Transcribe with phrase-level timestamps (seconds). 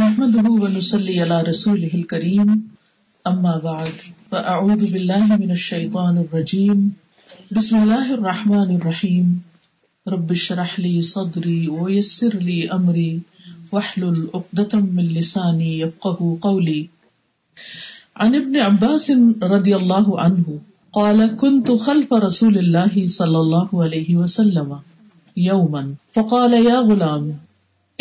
[0.00, 2.50] نحمده ونصلي على رسوله الكريم.
[3.26, 3.94] أما بعد،
[4.30, 6.92] فأعوذ بالله من الشيطان الرجيم.
[7.56, 9.42] بسم الله الرحمن الرحيم.
[10.08, 13.20] رب اشرح لي صدري ويسر لي أمري.
[13.72, 16.88] واحلل عقدة من لساني يفقه قولي.
[18.16, 19.10] عن ابن عباس
[19.42, 20.58] رضي الله عنه
[20.92, 24.78] قال، كنت خلف رسول الله صلى الله عليه وسلم
[25.36, 25.94] يوما.
[26.14, 27.47] فقال، يا غلام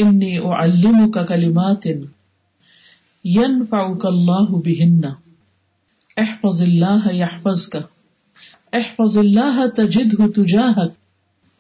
[0.01, 1.85] انی اعلمک کلمات
[3.25, 5.15] ينفعك الله بهن
[6.23, 7.89] احفظ الله يحفظك
[8.81, 10.91] احفظ الله تجده تجاهك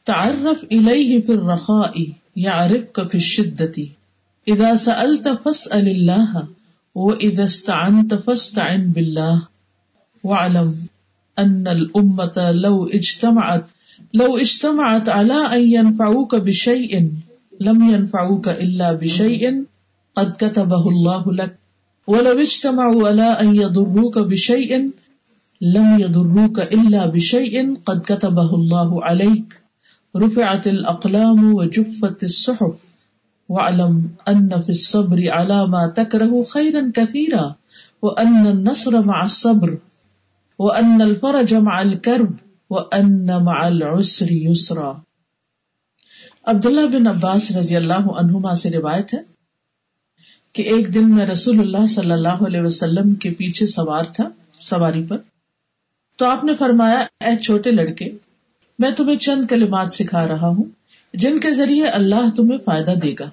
[0.05, 3.87] تعرف إليه في الرخاء يعرفك في الشدة
[4.47, 6.47] إذا سألت فاسأل الله
[6.95, 9.47] وإذا استعنت فاستعن بالله
[10.23, 10.75] واعلم
[11.39, 13.65] أن الأمة لو اجتمعت
[14.13, 17.11] لو اجتمعت على أن ينفعوك بشيء
[17.61, 19.65] لم ينفعوك الا بشيء
[20.15, 21.59] قد كتبه الله لك.
[22.07, 24.91] ولو اجتمعوا على ان يضروك بشيء،
[25.61, 29.61] لم يضروك الا بشيء قد كتبه الله عليك.
[30.15, 32.75] رفعت الاقلام وجفت الصحف
[33.49, 37.55] واعلم ان في الصبر على ما تكره خيرا كثيرا
[38.01, 39.77] وان النصر مع الصبر
[40.59, 42.33] وان الفرج مع الكرب
[42.69, 45.06] وان مع العسر يسرا.
[46.47, 49.19] عبداللہ بن عباس رضی اللہ عنہما سے روایت ہے
[50.53, 54.23] کہ ایک دن میں رسول اللہ صلی اللہ علیہ وسلم کے پیچھے سوار تھا،
[54.61, 55.17] سواری پر۔
[56.17, 58.09] تو آپ نے فرمایا، اے چھوٹے لڑکے،
[58.79, 60.63] میں تمہیں چند کلمات سکھا رہا ہوں،
[61.13, 63.29] جن کے ذریعے اللہ تمہیں فائدہ دے گا۔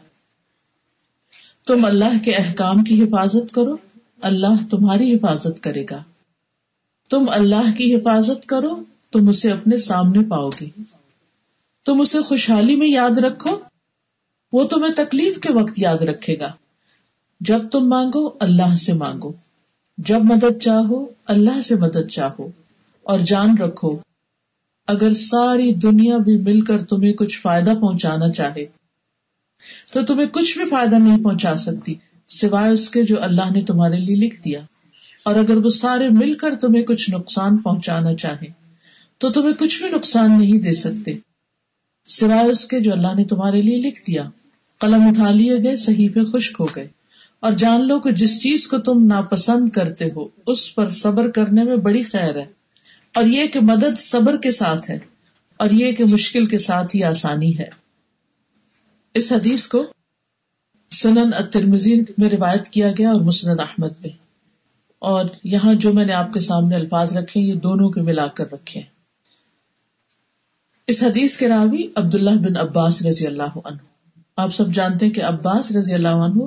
[1.67, 3.77] تم اللہ کے احکام کی حفاظت کرو،
[4.23, 6.03] اللہ تمہاری حفاظت کرے گا۔
[7.11, 10.67] تم اللہ کی حفاظت کرو، تم اسے اپنے سامنے پاؤ گے۔
[11.85, 13.59] تم اسے خوشحالی میں یاد رکھو،
[14.53, 16.53] وہ تمہیں تکلیف کے وقت یاد رکھے گا۔
[17.41, 19.33] جب تم مانگو، اللہ سے مانگو۔
[19.99, 22.49] جب مدد چاہو، اللہ سے مدد چاہو۔
[23.03, 23.99] اور جان رکھو،
[24.87, 28.67] اگر ساری دنیا بھی مل کر تمہیں کچھ فائدہ پہنچانا چاہے،
[29.93, 31.95] تو تمہیں کچھ بھی فائدہ نہیں پہنچا سکتی،
[32.29, 34.61] سوائے اس کے جو اللہ نے تمہارے لیے لکھ دیا۔
[35.25, 38.47] اور اگر وہ سارے مل کر تمہیں کچھ نقصان پہنچانا چاہے،
[39.19, 41.34] تو تمہیں کچھ بھی نقصان نہیں دے سکتے۔
[42.07, 44.31] سوائے اس کے جو اللہ نے تمہارے لیے لکھ دیا۔
[44.81, 46.89] قلم اٹھا لیے گئے، صحیح خشک ہو گئے۔
[47.41, 51.65] اور جان لو کہ جس چیز کو تم ناپسند کرتے ہو، اس پر صبر کرنے
[51.65, 52.45] میں بڑی خیر ہے۔
[53.15, 54.99] اور یہ کہ مدد صبر کے ساتھ ہے،
[55.57, 57.69] اور یہ کہ مشکل کے ساتھ ہی آسانی ہے۔
[59.15, 59.87] اس حدیث کو
[60.93, 64.17] سنن اترمزین میں روایت کیا گیا اور مسند احمد میں۔
[64.99, 68.53] اور یہاں جو میں نے آپ کے سامنے الفاظ رکھے یہ دونوں کے ملا کر
[68.53, 68.94] رکھے ہیں۔
[70.87, 73.77] اس حدیث کے راوی عبداللہ بن عباس رضی اللہ عنہ۔
[74.37, 76.43] آپ سب جانتے ہیں کہ عباس رضی اللہ عنہ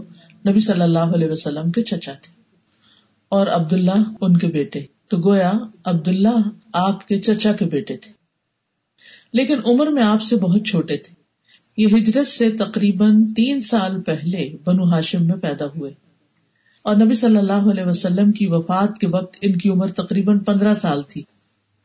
[0.50, 2.42] نبی صلی اللہ علیہ وسلم کے چچا تھے۔
[3.30, 5.54] اور عبداللہ ان کے بیٹے۔ تو گویا
[5.86, 8.12] عبداللہ آپ کے چچا کے بیٹے تھے۔
[9.34, 11.16] لیکن عمر میں آپ سے بہت چھوٹے تھے۔
[11.78, 15.92] یہ ہجرت سے تقریباً تین سال پہلے بنو ہاشم میں پیدا ہوئے۔
[16.84, 20.74] اور نبی صلی اللہ علیہ وسلم کی وفات کے وقت ان کی عمر تقریباً پندرہ
[20.74, 21.24] سال تھی۔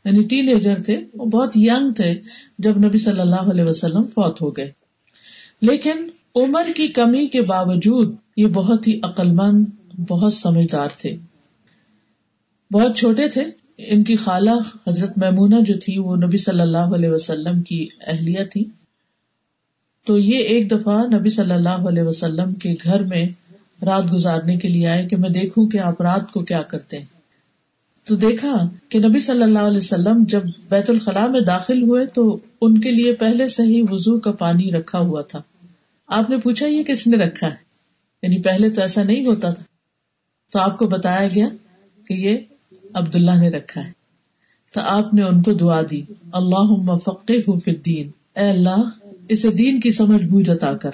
[0.05, 2.21] یعنی ٹین ایجر تھے، وہ بہت یگ تھے
[2.59, 4.73] جب نبی صلی اللہ علیہ وسلم فوت ہو گئے۔
[5.63, 9.67] لیکن عمر کی کمی کے باوجود یہ بہت ہی عقل مند
[10.09, 11.17] بہت سمجھدار تھے۔
[12.73, 13.45] بہت چھوٹے تھے۔
[13.79, 14.51] ان کی خالہ
[14.87, 18.65] حضرت میمونہ جو تھی، وہ نبی صلی اللہ علیہ وسلم کی اہلیہ تھی
[20.07, 23.27] تو یہ ایک دفعہ نبی صلی اللہ علیہ وسلم کے گھر میں
[23.85, 27.22] رات گزارنے کے لیے آئے کہ میں دیکھوں کہ آپ رات کو کیا کرتے ہیں۔
[28.05, 32.39] تو دیکھا کہ نبی صلی اللہ علیہ وسلم جب بیت الخلاء میں داخل ہوئے تو
[32.61, 35.43] ان کے لیے پہلے سے ہی وزو کا پانی رکھا ہوا تھا۔
[36.07, 37.55] آپ نے پوچھا یہ کس نے رکھا ہے؟
[38.23, 39.65] یعنی پہلے تو ایسا نہیں ہوتا تھا۔
[40.53, 41.49] تو آپ کو بتایا گیا
[42.07, 42.39] کہ یہ
[42.95, 43.93] عبد اللہ نے رکھا ہے۔
[44.75, 46.03] تو آپ نے ان کو دعا دی۔
[46.33, 48.89] اللہ فقے ہو دین اے اللہ،
[49.29, 50.91] اسے دین کی سمجھ بوجھ عطا کر۔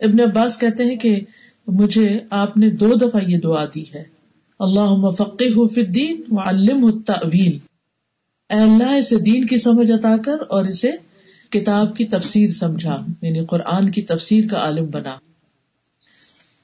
[0.00, 1.20] ابن عباس کہتے ہیں کہ
[1.66, 4.17] مجھے آپ نے دو دفعہ یہ دعا دی ہے۔
[4.58, 7.58] اللہ فقی الدین و علم التعویل
[8.48, 10.90] اے اللہ، اسے دین کی سمجھ عطا کر اور اسے
[11.50, 15.18] کتاب کی تفسیر سمجھا یعنی قرآن کی تفسیر کا عالم بنا۔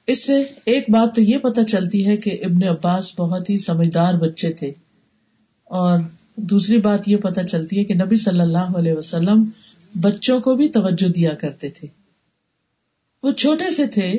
[0.07, 4.13] اس سے ایک بات تو یہ پتہ چلتی ہے کہ ابن عباس بہت ہی سمجھدار
[4.13, 4.71] بچے تھے۔
[5.63, 5.99] اور
[6.35, 9.49] دوسری بات یہ پتہ چلتی ہے کہ نبی صلی اللہ علیہ وسلم
[10.01, 11.87] بچوں کو بھی توجہ دیا کرتے تھے۔
[13.23, 14.13] وہ چھوٹے سے تھے،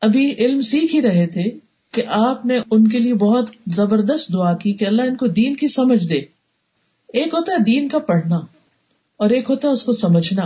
[0.00, 4.56] ابھی علم سیکھ ہی رہے تھے۔ کہ آپ نے ان کے لیے بہت زبردست دعا
[4.56, 6.16] کی کہ اللہ ان کو دین کی سمجھ دے۔
[7.08, 8.36] ایک ہوتا ہے دین کا پڑھنا
[9.16, 10.42] اور ایک ہوتا ہے اس کو سمجھنا۔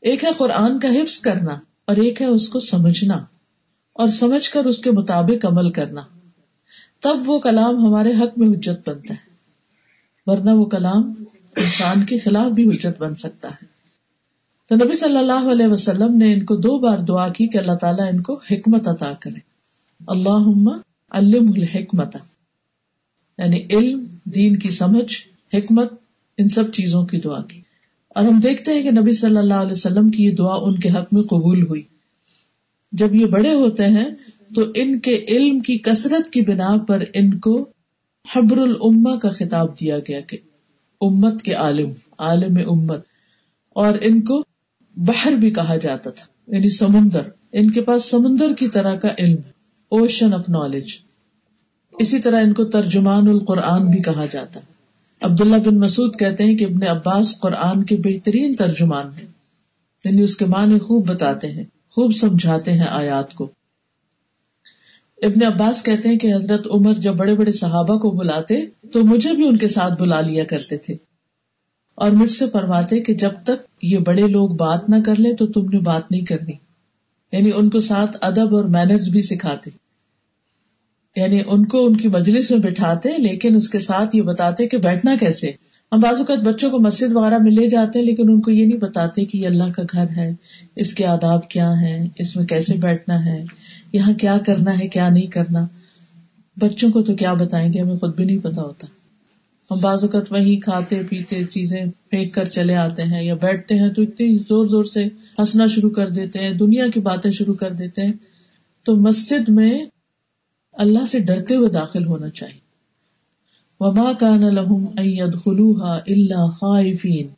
[0.00, 1.52] ایک ہے قرآن کا حفظ کرنا
[1.84, 3.14] اور ایک ہے اس کو سمجھنا
[3.92, 6.00] اور سمجھ کر اس کے مطابق عمل کرنا۔
[7.00, 9.34] تب وہ کلام ہمارے حق میں حجت بنتا ہے۔
[10.26, 11.12] ورنہ وہ کلام
[11.56, 13.64] انسان کے خلاف بھی حجت بن سکتا ہے۔
[14.68, 17.74] تو نبی صلی اللہ علیہ وسلم نے ان کو دو بار دعا کی کہ اللہ
[17.80, 19.53] تعالیٰ ان کو حکمت عطا کرے۔
[20.06, 20.68] اللہ
[21.10, 22.16] علم الحکمت۔
[23.38, 25.16] یعنی علم، دین کی سمجھ،
[25.56, 25.92] حکمت،
[26.38, 27.60] ان سب چیزوں کی دعا کی۔
[28.08, 30.90] اور ہم دیکھتے ہیں کہ نبی صلی اللہ علیہ وسلم کی یہ دعا ان کے
[30.90, 31.82] حق میں قبول ہوئی۔
[32.92, 34.10] جب یہ بڑے ہوتے ہیں
[34.54, 37.68] تو ان کے علم کی کثرت کی بنا پر ان کو
[38.34, 40.38] حبر الما کا خطاب دیا گیا کہ
[41.00, 43.04] امت کے عالم عالم امت۔
[43.70, 44.42] اور ان کو
[44.96, 49.40] بحر بھی کہا جاتا تھا یعنی سمندر۔ ان کے پاس سمندر کی طرح کا علم۔
[49.98, 50.84] اوشن آف نالج
[51.98, 54.64] اسی طرح ان کو ترجمان القرآن بھی کہا جاتا ہے۔
[55.20, 59.26] عبداللہ بن مسعود کہتے ہیں کہ ابن عباس قرآن کے بہترین ترجمان ہیں۔
[60.04, 63.48] یعنی اس کے معنی خوب بتاتے ہیں، خوب سمجھاتے ہیں آیات کو۔
[65.22, 69.32] ابن عباس کہتے ہیں کہ حضرت عمر جب بڑے بڑے صحابہ کو بلاتے تو مجھے
[69.32, 70.94] بھی ان کے ساتھ بلا لیا کرتے تھے۔
[71.94, 75.46] اور مجھ سے فرماتے کہ جب تک یہ بڑے لوگ بات نہ کر لیں تو
[75.46, 76.52] تم نے بات نہیں کرنی۔
[77.32, 79.83] یعنی ان کو ساتھ ادب اور مینرز بھی سکھاتے۔
[81.16, 84.78] یعنی ان کو ان کی مجلس میں بٹھاتے لیکن اس کے ساتھ یہ بتاتے کہ
[84.78, 85.50] بیٹھنا کیسے؟
[85.92, 88.66] ہم بعض اوقات بچوں کو مسجد وغیرہ میں لے جاتے ہیں، لیکن ان کو یہ
[88.66, 90.34] نہیں بتاتے کہ یہ اللہ کا گھر ہے،
[90.76, 93.44] اس کے آداب کیا ہے اس میں کیسے بیٹھنا ہے،
[93.92, 95.66] یہاں کیا کرنا ہے، کیا نہیں کرنا۔
[96.56, 98.86] بچوں کو تو کیا بتائیں گے، ہمیں خود بھی نہیں پتا ہوتا۔
[99.70, 103.90] ہم بعض اوقات وہی کھاتے پیتے چیزیں پھینک کر چلے آتے ہیں یا بیٹھتے ہیں
[103.90, 105.04] تو اتنی زور زور سے
[105.38, 108.12] ہنسنا شروع کر دیتے ہیں، دنیا کی باتیں شروع کر دیتے ہیں۔
[108.84, 109.84] تو مسجد میں
[110.76, 112.58] اللہ سے ڈرتے ہوئے داخل ہونا چاہیے۔
[113.80, 114.86] وما کا نہ لہم
[115.44, 117.28] خلوحا اللہ خائفین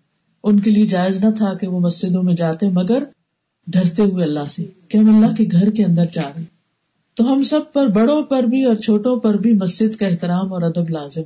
[0.44, 3.02] ان کے لیے جائز نہ تھا کہ وہ مسجدوں میں جاتے، مگر
[3.66, 6.44] ڈرتے ہوئے اللہ سے کہ ہم اللہ کے گھر کے اندر جا رہے
[7.14, 10.62] تو ہم سب پر، بڑوں پر بھی اور چھوٹوں پر بھی مسجد کا احترام اور
[10.62, 11.22] ادب لازم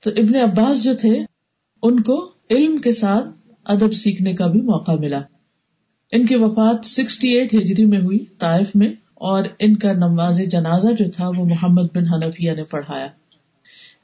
[0.00, 1.18] تو ابن عباس جو تھے،
[1.82, 3.26] ان کو علم کے ساتھ
[3.64, 5.20] ادب سیکھنے کا بھی موقع ملا۔
[6.12, 10.92] ان کی وفات سکسٹی ایٹ ہجری میں ہوئی، طائف میں۔ اور ان کا نماز جنازہ
[10.98, 13.06] جو تھا وہ محمد بن حنفیہ نے پڑھایا۔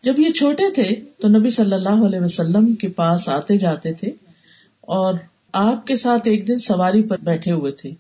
[0.03, 4.09] جب یہ چھوٹے تھے تو نبی صلی اللہ علیہ وسلم کے پاس آتے جاتے تھے
[4.81, 5.15] اور
[5.53, 7.91] آپ کے ساتھ ایک دن سواری پر بیٹھے ہوئے تھے۔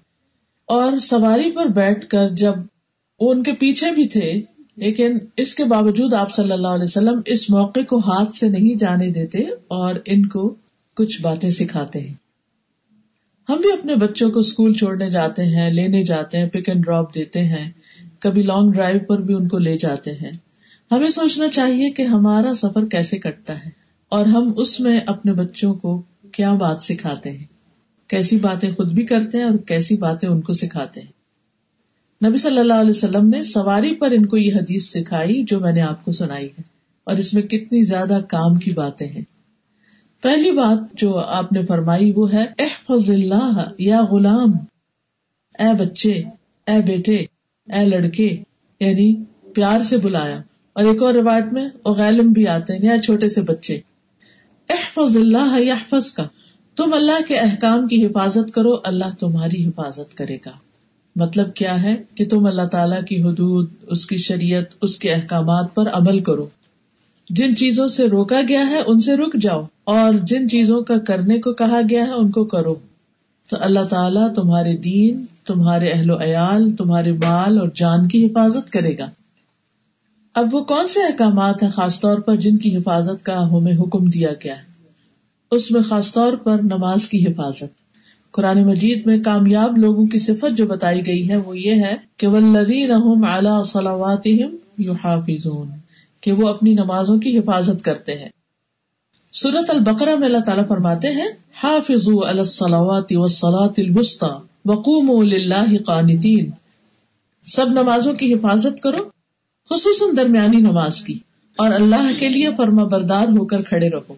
[0.66, 2.54] اور سواری پر بیٹھ کر جب
[3.20, 4.40] وہ ان کے پیچھے بھی تھے،
[4.76, 8.78] لیکن اس کے باوجود آپ صلی اللہ علیہ وسلم اس موقع کو ہاتھ سے نہیں
[8.78, 10.54] جانے دیتے اور ان کو
[10.96, 12.14] کچھ باتیں سکھاتے ہیں۔
[13.48, 17.14] ہم بھی اپنے بچوں کو اسکول چھوڑنے جاتے ہیں، لینے جاتے ہیں پک اینڈ ڈراپ
[17.14, 17.70] دیتے ہیں۔
[18.18, 20.30] کبھی لانگ ڈرائیو پر بھی ان کو لے جاتے ہیں۔
[20.90, 23.70] ہمیں سوچنا چاہیے کہ ہمارا سفر کیسے کٹتا ہے
[24.08, 26.02] اور ہم اس میں اپنے بچوں کو
[26.32, 27.44] کیا بات سکھاتے ہیں۔
[28.08, 31.20] کیسی باتیں خود بھی کرتے ہیں اور کیسی باتیں ان کو سکھاتے ہیں۔
[32.28, 35.72] نبی صلی اللہ علیہ وسلم نے سواری پر ان کو یہ حدیث سکھائی جو میں
[35.72, 36.62] نے آپ کو سنائی ہے
[37.04, 39.39] اور اس میں کتنی زیادہ کام کی باتیں ہیں۔
[40.22, 44.50] پہلی بات جو آپ نے فرمائی وہ ہے، احفظ اللہ یا غلام،
[45.58, 46.12] اے بچے،
[46.66, 47.16] اے بیٹے،
[47.72, 48.42] اے لڑکے
[48.80, 49.24] یعنی
[49.54, 53.40] پیار سے بلایا۔ اور ایک اور روایت میں غیلم بھی آتے ہیں، یا چھوٹے سے
[53.40, 53.80] بچے۔
[54.68, 56.24] احفظ اللہ یا یحفظ کا،
[56.76, 60.50] تم اللہ کے احکام کی حفاظت کرو، اللہ تمہاری حفاظت کرے گا۔
[61.16, 65.74] مطلب کیا ہے کہ تم اللہ تعالیٰ کی حدود، اس کی شریعت، اس کے احکامات
[65.74, 66.46] پر عمل کرو۔
[67.30, 71.38] جن چیزوں سے روکا گیا ہے ان سے رک جاؤ، اور جن چیزوں کا کرنے
[71.38, 72.74] کو کہا گیا ہے ان کو کرو۔
[73.50, 78.70] تو اللہ تعالیٰ تمہارے دین، تمہارے اہل و عیال، تمہارے بال اور جان کی حفاظت
[78.70, 79.10] کرے گا۔
[80.34, 84.06] اب وہ کون سے احکامات ہیں خاص طور پر جن کی حفاظت کا ہمیں حکم
[84.06, 84.62] دیا گیا ہے؟
[85.50, 87.70] اس میں خاص طور پر نماز کی حفاظت۔
[88.30, 92.28] قرآن مجید میں کامیاب لوگوں کی صفت جو بتائی گئی ہے وہ یہ ہے کہ
[96.20, 98.28] کہ وہ اپنی نمازوں کی حفاظت کرتے ہیں۔
[99.32, 101.28] سورت البقرہ میں اللہ تعالیٰ فرماتے ہیں
[101.62, 104.26] حافظ الصلاوات والصلاة الوسطى
[104.64, 106.50] وقوموا قانتین۔
[107.46, 109.04] سب نمازوں کی حفاظت کرو،
[109.70, 111.18] خصوصاً درمیانی نماز کی،
[111.56, 114.14] اور اللہ کے لیے فرما بردار ہو کر کھڑے رہو۔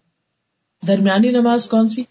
[0.87, 2.03] درمیانی نماز کون سی؟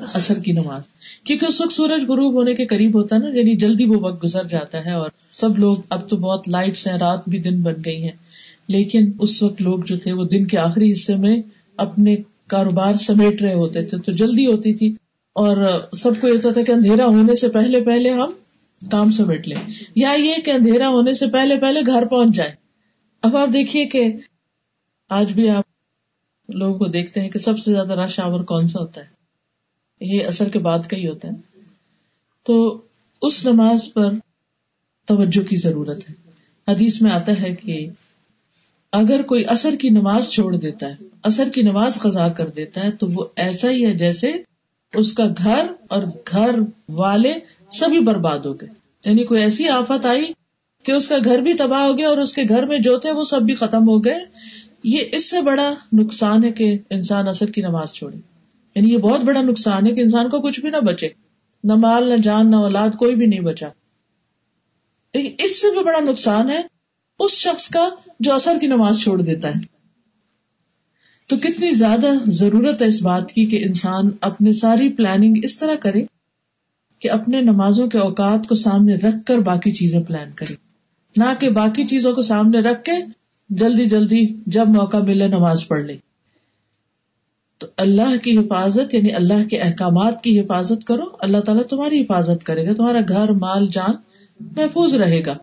[0.00, 0.82] اثر کی نماز۔
[1.24, 4.24] کیونکہ اس وقت سورج غروب ہونے کے قریب ہوتا ہے نا یعنی جلدی وہ وقت
[4.24, 7.74] گزر جاتا ہے اور سب لوگ، اب تو بہت لائٹس ہیں، رات بھی دن بن
[7.84, 8.25] گئی ہیں۔
[8.68, 11.42] لیکن اس وقت لوگ جو تھے وہ دن کے آخری حصے میں
[11.76, 14.94] اپنے کاروبار سمیٹ رہے ہوتے تھے تو جلدی ہوتی تھی
[15.32, 18.30] اور سب کو یہ ہوتا تھا کہ اندھیرا ہونے سے پہلے پہلے ہم
[18.90, 19.60] کام سمیٹ لیں
[19.96, 22.52] یا یہ کہ اندھیرا ہونے سے پہلے پہلے گھر پہنچ جائے
[23.22, 24.04] اب آپ دیکھیے کہ
[25.08, 25.64] آج بھی آپ
[26.48, 29.06] لوگوں کو دیکھتے ہیں کہ سب سے زیادہ رش آور کون سا ہوتا ہے۔
[30.00, 31.60] یہ اثر کے بعد کا ہی ہوتا ہے۔
[32.42, 32.80] تو
[33.22, 34.12] اس نماز پر
[35.04, 36.14] توجہ کی ضرورت ہے۔
[36.72, 37.88] حدیث میں آتا ہے کہ
[38.92, 42.90] اگر کوئی اثر کی نماز چھوڑ دیتا ہے اثر کی نماز قزا کر دیتا ہے،
[42.90, 44.32] تو وہ ایسا ہی ہے جیسے
[44.94, 46.50] اس کا گھر اور گھر
[46.88, 47.34] والے
[47.70, 48.68] سبھی برباد ہو گئے۔
[49.04, 50.26] یعنی کوئی ایسی آفت آئی
[50.82, 53.10] کہ اس کا گھر بھی تباہ ہو گیا اور اس کے گھر میں جو تھے
[53.10, 54.18] وہ سب بھی ختم ہو گئے۔
[54.84, 58.16] یہ اس سے بڑا نقصان ہے کہ انسان اثر کی نماز چھوڑے۔
[58.74, 61.08] یعنی یہ بہت بڑا نقصان ہے کہ انسان کو کچھ بھی نہ بچے۔
[61.64, 63.68] نہ مال، نہ جان، نہ اولاد، کوئی بھی نہیں بچا۔
[65.14, 66.75] لیکن اس سے بھی بڑا نقصان ہے
[67.18, 67.88] اس شخص کا
[68.20, 69.76] جو اثر کی نماز چھوڑ دیتا ہے۔
[71.28, 75.74] تو کتنی زیادہ ضرورت ہے اس بات کی کہ انسان اپنے ساری پلاننگ اس طرح
[75.74, 76.04] کرے
[76.98, 80.54] کہ اپنے نمازوں کے اوقات کو سامنے رکھ کر باقی چیزیں پلان کرے۔
[81.16, 82.92] نہ کہ باقی چیزوں کو سامنے رکھ کے
[83.50, 85.96] جلدی جلدی جب موقع ملے نماز پڑھ لے۔
[87.58, 92.44] تو اللہ کی حفاظت یعنی اللہ کے احکامات کی حفاظت کرو۔ اللہ تعالیٰ تمہاری حفاظت
[92.44, 93.94] کرے گا۔ تمہارا گھر، مال، جان
[94.40, 95.36] محفوظ رہے گا۔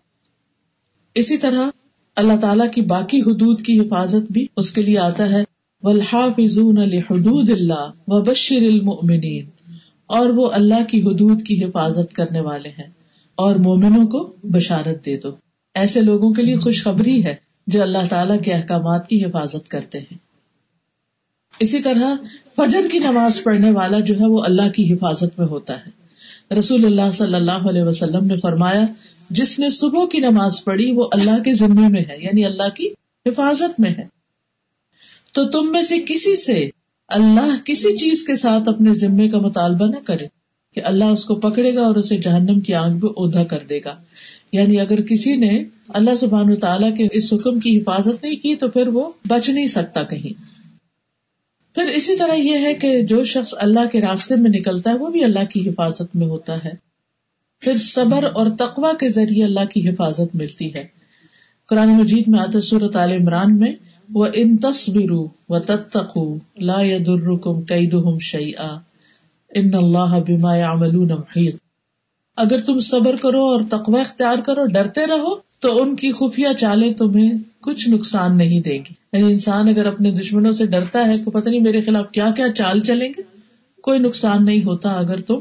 [1.14, 1.70] اسی طرح
[2.16, 5.44] اللہ تعالیٰ کی باقی حدود کی حفاظت بھی اس کے لیے آتا ہے۔
[5.82, 9.46] اللہ و بشر المؤمنین
[10.06, 12.90] اور وہ اللہ کی حدود کی حفاظت کرنے والے ہیں۔
[13.34, 15.30] اور مومنوں کو بشارت دے دو۔
[15.74, 17.34] ایسے لوگوں کے لیے خوشخبری ہے
[17.66, 20.18] جو اللہ تعالیٰ کے احکامات کی حفاظت کرتے ہیں۔
[21.60, 22.14] اسی طرح
[22.56, 26.04] فجر کی نماز پڑھنے والا جو ہے وہ اللہ کی حفاظت میں ہوتا ہے۔
[26.58, 28.84] رسول اللہ صلی اللہ علیہ وسلم نے فرمایا
[29.30, 32.88] جس نے صبح کی نماز پڑھی وہ اللہ کے ذمے میں ہے یعنی اللہ کی
[33.26, 34.04] حفاظت میں ہے۔
[35.32, 36.70] تو تم میں سے کسی سے
[37.08, 40.26] اللہ کسی چیز کے ساتھ اپنے ذمے کا مطالبہ نہ کرے
[40.74, 43.78] کہ اللہ اس کو پکڑے گا اور اسے جہنم کی آنکھ پہ اودا کر دے
[43.84, 44.02] گا۔
[44.52, 48.68] یعنی اگر کسی نے اللہ سبحان تعالیٰ کے اس حکم کی حفاظت نہیں کی تو
[48.68, 50.42] پھر وہ بچ نہیں سکتا کہیں۔
[51.74, 55.10] پھر اسی طرح یہ ہے کہ جو شخص اللہ کے راستے میں نکلتا ہے وہ
[55.10, 56.93] بھی اللہ کی حفاظت میں ہوتا ہے۔
[57.64, 60.84] پھر صبر اور تقوا کے ذریعے اللہ کی حفاظت ملتی ہے۔
[61.68, 63.72] قرآن مجید میں آتا صورت عال عمران میں
[64.12, 65.12] وہ ان تصویر
[65.48, 68.52] و تتقو لا درکم کئی دم شعی
[69.54, 71.56] ان اللہ بما عمل محیط
[72.36, 76.92] اگر تم صبر کرو اور تقوا اختیار کرو، ڈرتے رہو، تو ان کی خفیہ چالیں
[76.92, 81.30] تمہیں کچھ نقصان نہیں دے گی۔ یعنی انسان اگر اپنے دشمنوں سے ڈرتا ہے، تو
[81.30, 83.22] پتہ نہیں میرے خلاف کیا کیا چال چلیں گے۔
[83.82, 85.34] کوئی نقصان نہیں ہوتا اگر تم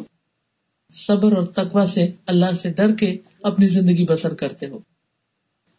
[0.93, 4.79] صبر اور تقوا سے اللہ سے ڈر کے اپنی زندگی بسر کرتے ہو۔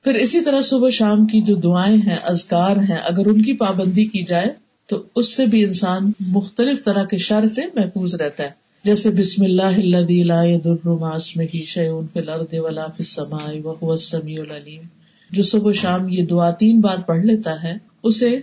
[0.05, 4.05] پھر اسی طرح صبح شام کی جو دعائیں ہیں ازکار ہیں، اگر ان کی پابندی
[4.05, 4.47] کی جائے
[4.87, 8.51] تو اس سے بھی انسان مختلف طرح کے شر سے محفوظ رہتا ہے۔
[8.85, 9.99] جیسے بسم اللہ
[14.39, 14.83] العلیم۔
[15.31, 18.41] جو صبح شام یہ دعا تین بار پڑھ لیتا ہے، اسے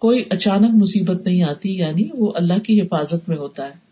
[0.00, 3.91] کوئی اچانک مصیبت نہیں آتی یعنی وہ اللہ کی حفاظت میں ہوتا ہے۔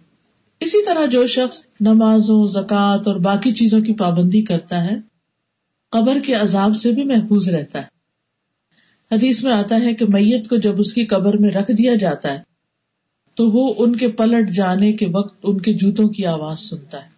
[0.60, 4.96] اسی طرح جو شخص نمازوں، زکوٰۃ اور باقی چیزوں کی پابندی کرتا ہے،
[5.90, 7.84] قبر کے عذاب سے بھی محفوظ رہتا ہے۔
[9.14, 12.34] حدیث میں آتا ہے کہ میت کو جب اس کی قبر میں رکھ دیا جاتا
[12.34, 12.38] ہے،
[13.34, 17.08] تو وہ ان کے پلٹ جانے کے وقت ان کے جوتوں کی آواز سنتا ہے۔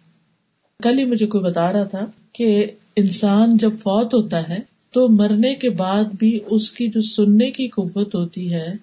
[0.83, 4.59] کل ہی مجھے کوئی بتا رہا تھا کہ انسان جب فوت ہوتا ہے،
[4.91, 8.73] تو مرنے کے بعد بھی اس کی جو سننے کی قوت ہوتی ہے،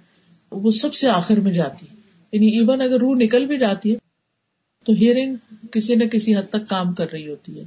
[0.50, 1.96] وہ سب سے آخر میں جاتی ہے۔
[2.32, 3.96] یعنی ایون اگر روح نکل بھی جاتی ہے
[4.84, 5.36] تو ہیئرنگ
[5.72, 7.64] کسی نہ کسی حد تک کام کر رہی ہوتی ہے۔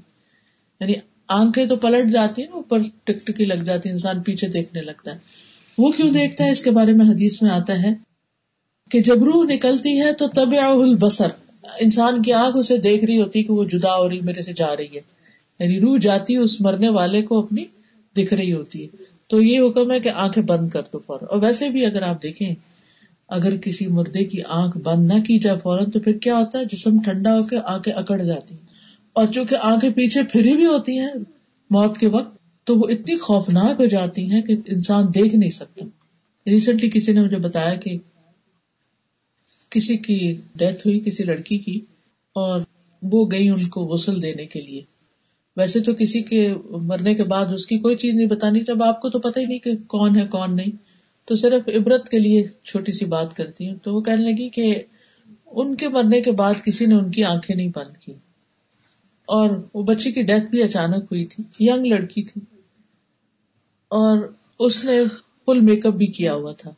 [0.79, 0.93] یعنی
[1.27, 5.13] آنکھیں تو پلٹ جاتی ہیں اوپر ٹک ٹکی لگ جاتی ہے انسان پیچھے دیکھنے لگتا
[5.13, 5.19] ہے۔
[5.77, 7.93] وہ کیوں دیکھتا ہے؟ اس کے بارے میں حدیث میں آتا ہے
[8.91, 11.27] کہ جب روح نکلتی ہے تو تب البصر،
[11.79, 14.75] انسان کی آنکھ اسے دیکھ رہی ہوتی کہ وہ جدا ہو رہی، میرے سے جا
[14.77, 15.01] رہی ہے۔
[15.59, 17.65] یعنی روح جاتی اس مرنے والے کو اپنی
[18.17, 18.87] دکھ رہی ہوتی ہے۔
[19.27, 22.23] تو یہ حکم ہے کہ آنکھیں بند کر دو فوراً۔ اور ویسے بھی اگر آپ
[22.23, 22.55] دیکھیں
[23.29, 26.65] اگر کسی مردے کی آنکھ بند نہ کی جائے فوراً تو پھر کیا ہوتا ہے؟
[26.65, 28.55] جسم ٹھنڈا ہو کے آنکھیں اکڑ جاتی
[29.13, 31.13] اور چونکہ آنکھیں پیچھے پھری بھی ہوتی ہیں
[31.69, 35.85] موت کے وقت، تو وہ اتنی خوفناک ہو جاتی ہیں کہ انسان دیکھ نہیں سکتا۔
[36.47, 37.97] ریسنٹلی کسی نے مجھے بتایا کہ
[39.69, 41.79] کسی کی ڈیتھ ہوئی کسی لڑکی کی
[42.35, 42.61] اور
[43.01, 44.81] وہ گئی ان کو غسل دینے کے لیے۔
[45.57, 49.01] ویسے تو کسی کے مرنے کے بعد اس کی کوئی چیز نہیں بتانی۔ جب آپ
[49.01, 50.92] کو تو پتہ ہی نہیں کہ کون ہے، کون نہیں۔
[51.25, 54.81] تو صرف عبرت کے لیے چھوٹی سی بات کرتی ہوں۔ تو وہ کہنے لگی کہ
[55.45, 58.11] ان کے مرنے کے بعد کسی نے ان کی آنکھیں نہیں بند کی۔
[59.25, 62.41] اور وہ بچی کی ڈیتھ بھی اچانک ہوئی تھی۔ یگ لڑکی تھی۔
[63.87, 65.03] اور اس نے
[65.45, 66.69] فل میک اپ بھی کیا ہوا تھا۔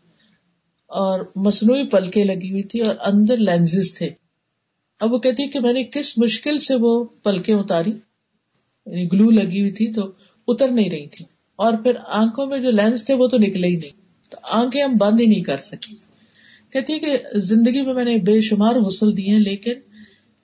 [0.88, 4.10] اور مصنوعی پلکے لگی ہوئی تھی اور اندر لینز تھے۔
[5.00, 7.92] اب وہ کہتی کہ میں نے کس مشکل سے وہ پلکے اتاری؟
[8.86, 10.12] یعنی گلو لگی ہوئی تھی تو
[10.48, 11.26] اتر نہیں رہی تھی۔
[11.56, 14.96] اور پھر آنکھوں میں جو لینس تھے وہ تو نکلے ہی نہیں۔ تو آنکھیں ہم
[15.00, 15.94] بند ہی نہیں کر سکے۔
[16.70, 19.74] کہتی ہے کہ زندگی میں میں نے بے شمار غسل دیے لیکن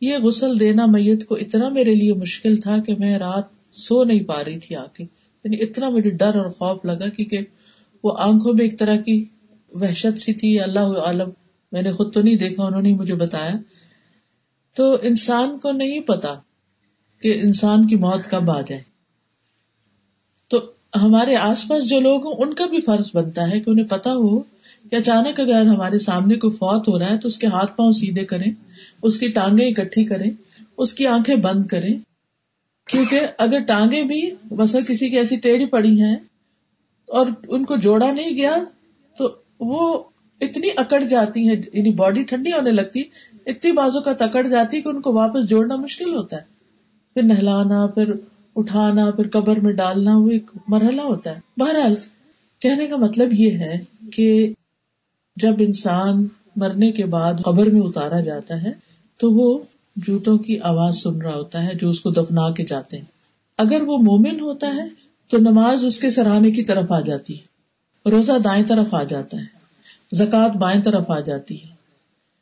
[0.01, 4.23] یہ غسل دینا میت کو اتنا میرے لیے مشکل تھا کہ میں رات سو نہیں
[4.23, 5.03] پا رہی تھی آ کے
[5.43, 7.39] یعنی اتنا مجھے ڈر اور خوف لگا کیونکہ
[8.03, 9.25] وہ آنکھوں میں ایک طرح کی
[9.71, 11.29] وحشت سی تھی۔ اللہ عالم،
[11.71, 13.51] میں نے خود تو نہیں دیکھا، انہوں نے مجھے بتایا۔
[14.75, 16.33] تو انسان کو نہیں پتا
[17.21, 18.81] کہ انسان کی موت کب آ جائے۔
[20.47, 23.85] تو ہمارے آس پاس جو لوگ ہیں ان کا بھی فرض بنتا ہے کہ انہیں
[23.85, 24.39] پتا ہو
[24.89, 27.91] کہ اچانک اگر ہمارے سامنے کوئی فوت ہو رہا ہے تو اس کے ہاتھ پاؤں
[27.91, 28.51] سیدھے کریں،
[29.01, 30.29] اس کی ٹانگیں اکٹھی کریں،
[30.77, 31.93] اس کی آنکھیں بند کریں۔
[32.87, 36.15] کیونکہ اگر ٹانگیں بھی بس کسی کی ایسی ٹیڑھی پڑی ہیں
[37.09, 38.55] اور ان کو جوڑا نہیں گیا
[39.17, 40.03] تو وہ
[40.41, 43.01] اتنی اکڑ جاتی ہیں یعنی باڈی ٹھنڈی ہونے لگتی،
[43.45, 46.41] اتنی بازو کا تکڑ جاتی کہ ان کو واپس جوڑنا مشکل ہوتا ہے۔
[47.13, 48.13] پھر نہلانا، پھر
[48.55, 51.95] اٹھانا، پھر قبر میں ڈالنا، وہ ایک مرحلہ ہوتا ہے۔ بہرحال،
[52.59, 53.79] کہنے کا مطلب یہ ہے
[54.11, 54.53] کہ
[55.35, 58.71] جب انسان مرنے کے بعد قبر میں اتارا جاتا ہے،
[59.17, 59.59] تو وہ
[59.95, 63.05] جوتوں کی آواز سن رہا ہوتا ہے جو اس کو دفنا کے جاتے ہیں۔
[63.57, 64.87] اگر وہ مومن ہوتا ہے،
[65.27, 67.51] تو نماز اس کے سراہنے کی طرف آ جاتی ہے۔
[68.09, 69.61] روزہ دائیں طرف آ جاتا ہے۔
[70.15, 71.67] زکوٰۃ بائیں طرف آ جاتی ہے۔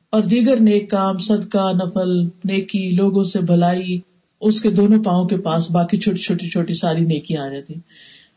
[0.10, 4.00] اور دیگر نیک کام، صدقہ، نفل، نیکی، لوگوں سے بھلائی
[4.41, 7.74] اس کے دونوں پاؤں کے پاس باقی چھوٹی چھوٹی چھوٹی ساری نیکی آ جاتی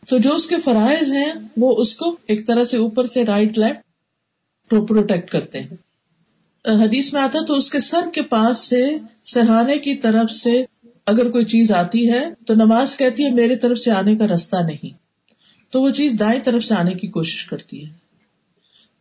[0.09, 3.59] تو جو اس کے فرائض ہیں، وہ اس کو ایک طرح سے اوپر سے رائٹ
[3.59, 5.77] لیفٹ پروٹیکٹ کرتے ہیں۔
[6.65, 10.65] حدیث میں آتا تو اس کے سر کے پاس سے، سرہانے کی طرف سے
[11.07, 14.57] اگر کوئی چیز آتی ہے تو نماز کہتی ہے، میرے طرف سے آنے کا رستہ
[14.57, 14.91] نہیں۔
[15.73, 18.02] تو وہ چیز دائیں طرف سے آنے کی کوشش کرتی ہے۔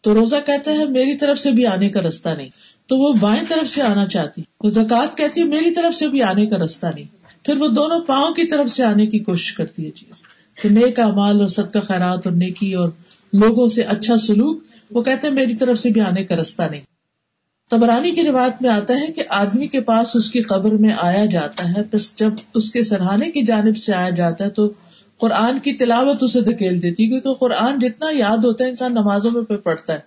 [0.02, 2.50] تو روزہ کہتا ہے میری طرف سے بھی آنے کا رستہ نہیں۔
[2.88, 6.24] تو وہ بائیں طرف سے آنا چاہتی۔ تو زکات کہتی ہے میری طرف سے بھی
[6.24, 7.06] آنے کا رستہ نہیں۔
[7.46, 10.24] پھر وہ دونوں پاؤں کی طرف سے آنے کی کوشش کرتی ہے چیز۔
[10.62, 12.90] تو نیک مال اور صدقہ خیرات اور نیکی اور
[13.34, 16.82] لوگوں سے اچھا سلوک، وہ کہتے ہیں میری طرف سے بھی آنے کا رستہ نہیں۔
[17.70, 21.26] تبرانی کی روایت میں آتا ہے کہ آدمی کے پاس اس کی قبر میں آیا
[21.26, 24.72] جاتا ہے بس جب اس کے سرحانے کی جانب سے آیا جاتا ہے تو
[25.22, 29.58] قرآن کی تلاوت اسے دھکیل دیتی کیونکہ قرآن جتنا یاد ہوتا ہے، انسان نمازوں میں
[29.58, 30.00] پڑھتا ہے۔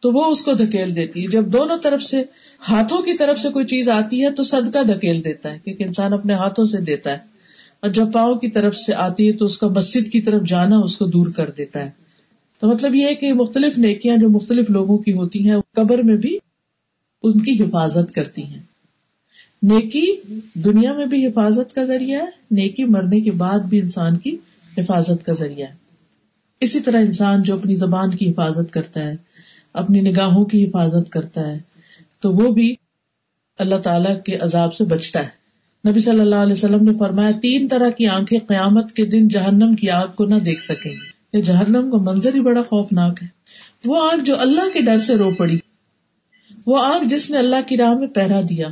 [0.00, 2.24] تو وہ اس کو دھکیل دیتی ہے۔ جب دونوں طرف سے،
[2.68, 6.12] ہاتھوں کی طرف سے کوئی چیز آتی ہے، تو صدقہ دھکیل دیتا ہے، کیونکہ انسان
[6.12, 7.18] اپنے ہاتھوں سے دیتا ہے۔
[7.80, 10.78] اور جب پاؤں کی طرف سے آتی ہے، تو اس کا مسجد کی طرف جانا
[10.78, 11.90] اس کو دور کر دیتا ہے۔
[12.60, 16.16] تو مطلب یہ ہے کہ مختلف نیکیاں جو مختلف لوگوں کی ہوتی ہیں قبر میں
[16.16, 16.38] بھی
[17.22, 18.73] ان کی حفاظت کرتی ہیں۔
[19.68, 20.16] نیکی
[20.54, 24.36] دنیا میں بھی حفاظت کا ذریعہ ہے، نیکی مرنے کے بعد بھی انسان کی
[24.78, 25.74] حفاظت کا ذریعہ ہے۔
[26.60, 29.16] اسی طرح انسان جو اپنی زبان کی حفاظت کرتا ہے،
[29.72, 31.58] اپنی نگاہوں کی حفاظت کرتا ہے،
[32.20, 32.74] تو وہ بھی
[33.58, 35.44] اللہ تعالی کے عذاب سے بچتا ہے۔
[35.90, 39.74] نبی صلی اللہ علیہ وسلم نے فرمایا، تین طرح کی آنکھیں قیامت کے دن جہنم
[39.74, 43.28] کی آگ کو نہ دیکھ سکیں گی یہ جہنم کا منظر ہی بڑا خوفناک ہے۔
[43.84, 45.58] وہ آگ جو اللہ کے ڈر سے رو پڑی،
[46.66, 48.68] وہ آگ جس نے اللہ کی راہ میں پہرا دیا۔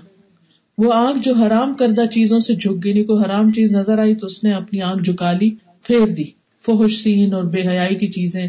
[0.79, 4.27] وہ آگ جو حرام کردہ چیزوں سے جھک گئی کوئی حرام چیز نظر آئی تو
[4.27, 5.51] اس نے اپنی آنکھ جھکا لی،
[5.83, 6.25] پھیر دی۔
[6.61, 8.47] فوش سین اور بے حیائی کی چیزیں،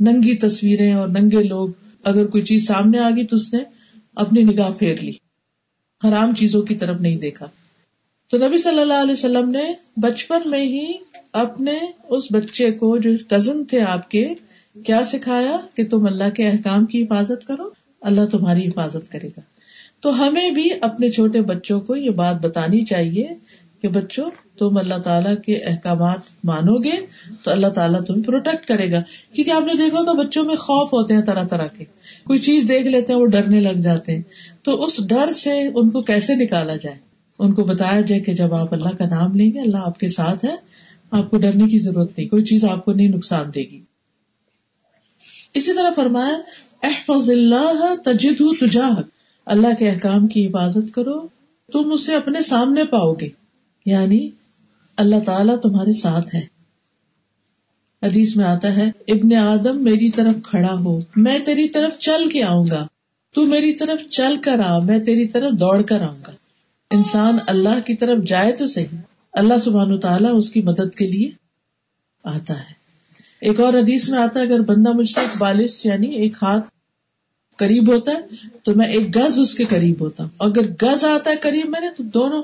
[0.00, 1.68] ننگی تصویریں اور ننگے لوگ۔
[2.04, 3.58] اگر کوئی چیز سامنے آ گئی تو اس نے
[4.14, 5.12] اپنی نگاہ پھیر لی۔
[6.08, 7.46] حرام چیزوں کی طرف نہیں دیکھا۔
[8.30, 10.92] تو نبی صلی اللہ علیہ وسلم نے بچپن میں ہی
[11.32, 14.34] اپنے اس بچے کو جو کزن تھے آپ کے،
[14.86, 19.40] کیا سکھایا کہ تم اللہ کے احکام کی حفاظت کرو؟ اللہ تمہاری حفاظت کرے گا۔
[20.04, 23.28] تو ہمیں بھی اپنے چھوٹے بچوں کو یہ بات بتانی چاہیے
[23.82, 26.92] کہ بچوں، تم اللہ تعالیٰ کے احکامات مانو گے
[27.42, 30.92] تو اللہ تعالیٰ تمہیں پروٹیکٹ کرے گا۔ کیونکہ آپ نے دیکھا کہ بچوں میں خوف
[30.92, 31.84] ہوتے ہیں طرح طرح کے۔
[32.24, 34.22] کوئی چیز دیکھ لیتے ہیں، وہ ڈرنے لگ جاتے ہیں۔
[34.62, 36.96] تو اس ڈر سے ان کو کیسے نکالا جائے؟
[37.38, 40.08] ان کو بتایا جائے کہ جب آپ اللہ کا نام لیں گے، اللہ آپ کے
[40.08, 40.54] ساتھ ہے،
[41.10, 43.80] آپ کو ڈرنے کی ضرورت نہیں، کوئی چیز آپ کو نہیں نقصان دے گی۔
[45.54, 46.36] اسی طرح فرمایا،
[46.82, 49.02] احفظ اللہ تجد تجاہ
[49.46, 51.28] اللہ کے احکام کی حفاظت کرو،
[51.72, 53.28] تم اسے اپنے سامنے پاؤ گے۔
[53.86, 54.30] یعنی
[54.96, 56.54] اللہ تعالیٰ تمہارے ساتھ ہے
[58.02, 62.44] حدیث میں آتا ہے، ابن آدم میری طرف کھڑا ہو، میں تیری طرف چل کے
[62.44, 62.86] آؤں گا۔
[63.34, 66.32] تو میری طرف چل کر آ، میں تیری طرف دوڑ کر آؤں گا۔
[66.90, 68.96] انسان اللہ کی طرف جائے تو صحیح۔
[69.32, 71.30] اللہ سبحان تعالیٰ اس کی مدد کے لیے
[72.24, 72.74] آتا ہے۔
[73.40, 76.73] ایک اور حدیث میں آتا ہے، اگر بندہ مجھ سے ایک بالش یعنی ایک ہاتھ
[77.56, 78.20] قریب ہوتا ہے،
[78.62, 81.80] تو میں ایک گز اس کے قریب ہوتا ہوں۔ اگر گز آتا ہے قریب میں
[81.80, 82.42] نے، تو دونوں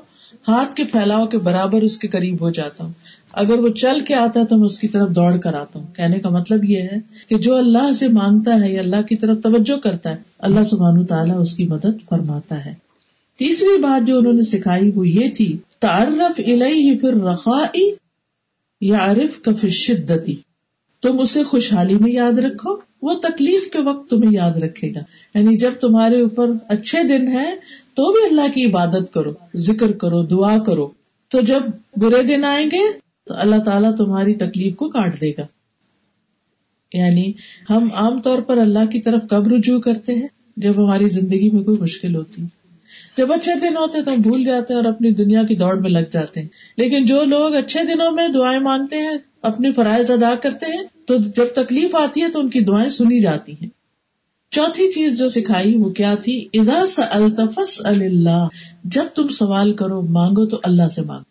[0.49, 2.93] ہاتھ کے پھیلاؤ کے برابر اس کے قریب ہو جاتا ہوں۔
[3.33, 5.87] اگر وہ چل کے آتا ہے، تو میں اس کی طرف دوڑ کر آتا ہوں۔
[5.95, 6.97] کہنے کا مطلب یہ ہے
[7.29, 11.07] کہ جو اللہ سے مانگتا ہے یا اللہ کی طرف توجہ کرتا ہے، اللہ سبحان
[11.07, 12.75] تعالیٰ اس کی مدد فرماتا ہے۔
[13.39, 17.95] تیسری بات جو انہوں نے سکھائی، وہ یہ تھی تعارف الہی پھر رخائی
[18.81, 20.37] یا عارف کا شدتی
[21.03, 25.01] تم اسے خوشحالی میں یاد رکھو۔ وہ تکلیف کے وقت تمہیں یاد رکھے گا۔
[25.39, 27.55] یعنی جب تمہارے اوپر اچھے دن ہے
[27.95, 30.89] تو بھی اللہ کی عبادت کرو، ذکر کرو، دعا کرو۔
[31.29, 31.61] تو جب
[31.97, 32.93] برے دن آئیں گے،
[33.27, 35.47] تو اللہ تعالیٰ تمہاری تکلیف کو کاٹ دے گا۔
[36.93, 37.33] یعنی
[37.71, 41.65] ہم عام طور پر اللہ کی طرف کب رجوع کرتے ہیں؟ جب ہماری زندگی میں
[41.65, 42.43] کوئی مشکل ہوتی۔
[43.17, 45.91] جب اچھے دن ہوتے تو ہم بھول جاتے ہیں اور اپنی دنیا کی دوڑ میں
[45.91, 50.35] لگ جاتے ہیں۔ لیکن جو لوگ اچھے دنوں میں دعائیں مانگتے ہیں اپنے فرائض ادا
[50.43, 53.69] کرتے ہیں تو جب تکلیف آتی ہے تو ان کی دعائیں سنی جاتی ہیں۔
[54.51, 58.49] چوتھی چیز جو سکھائی وہ کیا تھی؟ ادا الطفس اللہ۔
[58.85, 61.25] جب تم سوال کرو، مانگو تو اللہ سے مانگو۔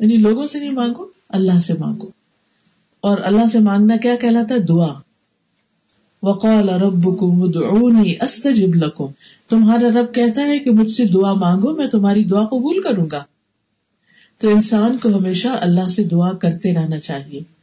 [0.00, 2.10] یعنی لوگوں سے نہیں مانگو، اللہ سے مانگو۔
[3.00, 4.92] اور اللہ سے مانگنا کیا کہلاتا ہے؟ دعا۔
[6.22, 9.06] وقال رب ادعوني استجب لكم
[9.48, 13.24] تمہارا رب کہتا ہے کہ مجھ سے دعا مانگو، میں تمہاری دعا قبول کروں گا۔
[14.38, 17.59] تو انسان کو ہمیشہ اللہ سے دعا کرتے رہنا چاہیے۔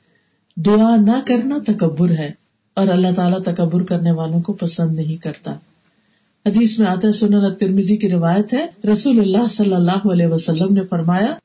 [0.65, 2.31] دعا نہ کرنا تکبر ہے
[2.73, 5.51] اور اللہ تعالیٰ تکبر کرنے والوں کو پسند نہیں کرتا۔
[6.45, 10.73] حدیث میں آتا ہے، سنن ترمیزی کی روایت ہے، رسول اللہ صلی اللہ علیہ وسلم
[10.73, 11.35] نے فرمایا،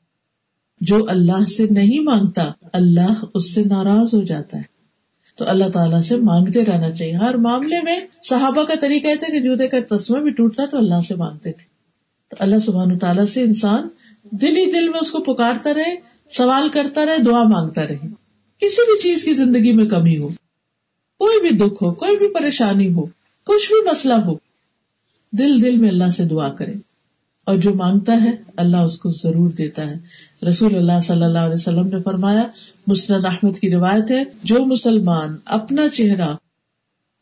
[0.81, 4.63] جو اللہ سے نہیں مانگتا، اللہ اس سے ناراض ہو جاتا ہے۔
[5.37, 9.39] تو اللہ تعالیٰ سے مانگتے رہنا چاہیے۔ ہر معاملے میں صحابہ کا طریقہ تھا کہ
[9.39, 11.65] جوتے کا تسمہ بھی ٹوٹتا تو اللہ سے مانگتے تھے۔
[12.29, 13.87] تو اللہ سبحان تعالیٰ سے انسان
[14.31, 15.95] دل ہی دل میں اس کو پکارتا رہے،
[16.31, 18.22] سوال کرتا رہے، دعا مانگتا رہے۔
[18.63, 20.27] کسی بھی چیز کی زندگی میں کمی ہو،
[21.19, 23.05] کوئی بھی دکھ ہو، کوئی بھی پریشانی ہو،
[23.45, 24.35] کچھ بھی مسئلہ ہو،
[25.31, 26.73] دل دل میں اللہ سے دعا کرے۔
[27.45, 29.93] اور جو مانگتا ہے، اللہ اس کو ضرور دیتا ہے۔
[30.49, 32.43] رسول اللہ صلی اللہ علیہ وسلم نے فرمایا،
[32.87, 36.33] مسند احمد کی روایت ہے، جو مسلمان اپنا چہرہ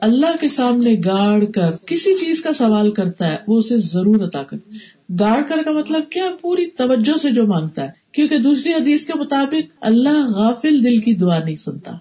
[0.02, 4.42] اللہ کے سامنے گاڑ کر کسی چیز کا سوال کرتا ہے، وہ اسے ضرور عطا
[4.42, 4.56] کر۔
[5.20, 9.18] گاڑ کر کا مطلب کیا؟ پوری توجہ سے جو مانگتا ہے۔ کیونکہ دوسری حدیث کے
[9.18, 11.92] مطابق اللہ غافل دل کی دعا نہیں سنتا۔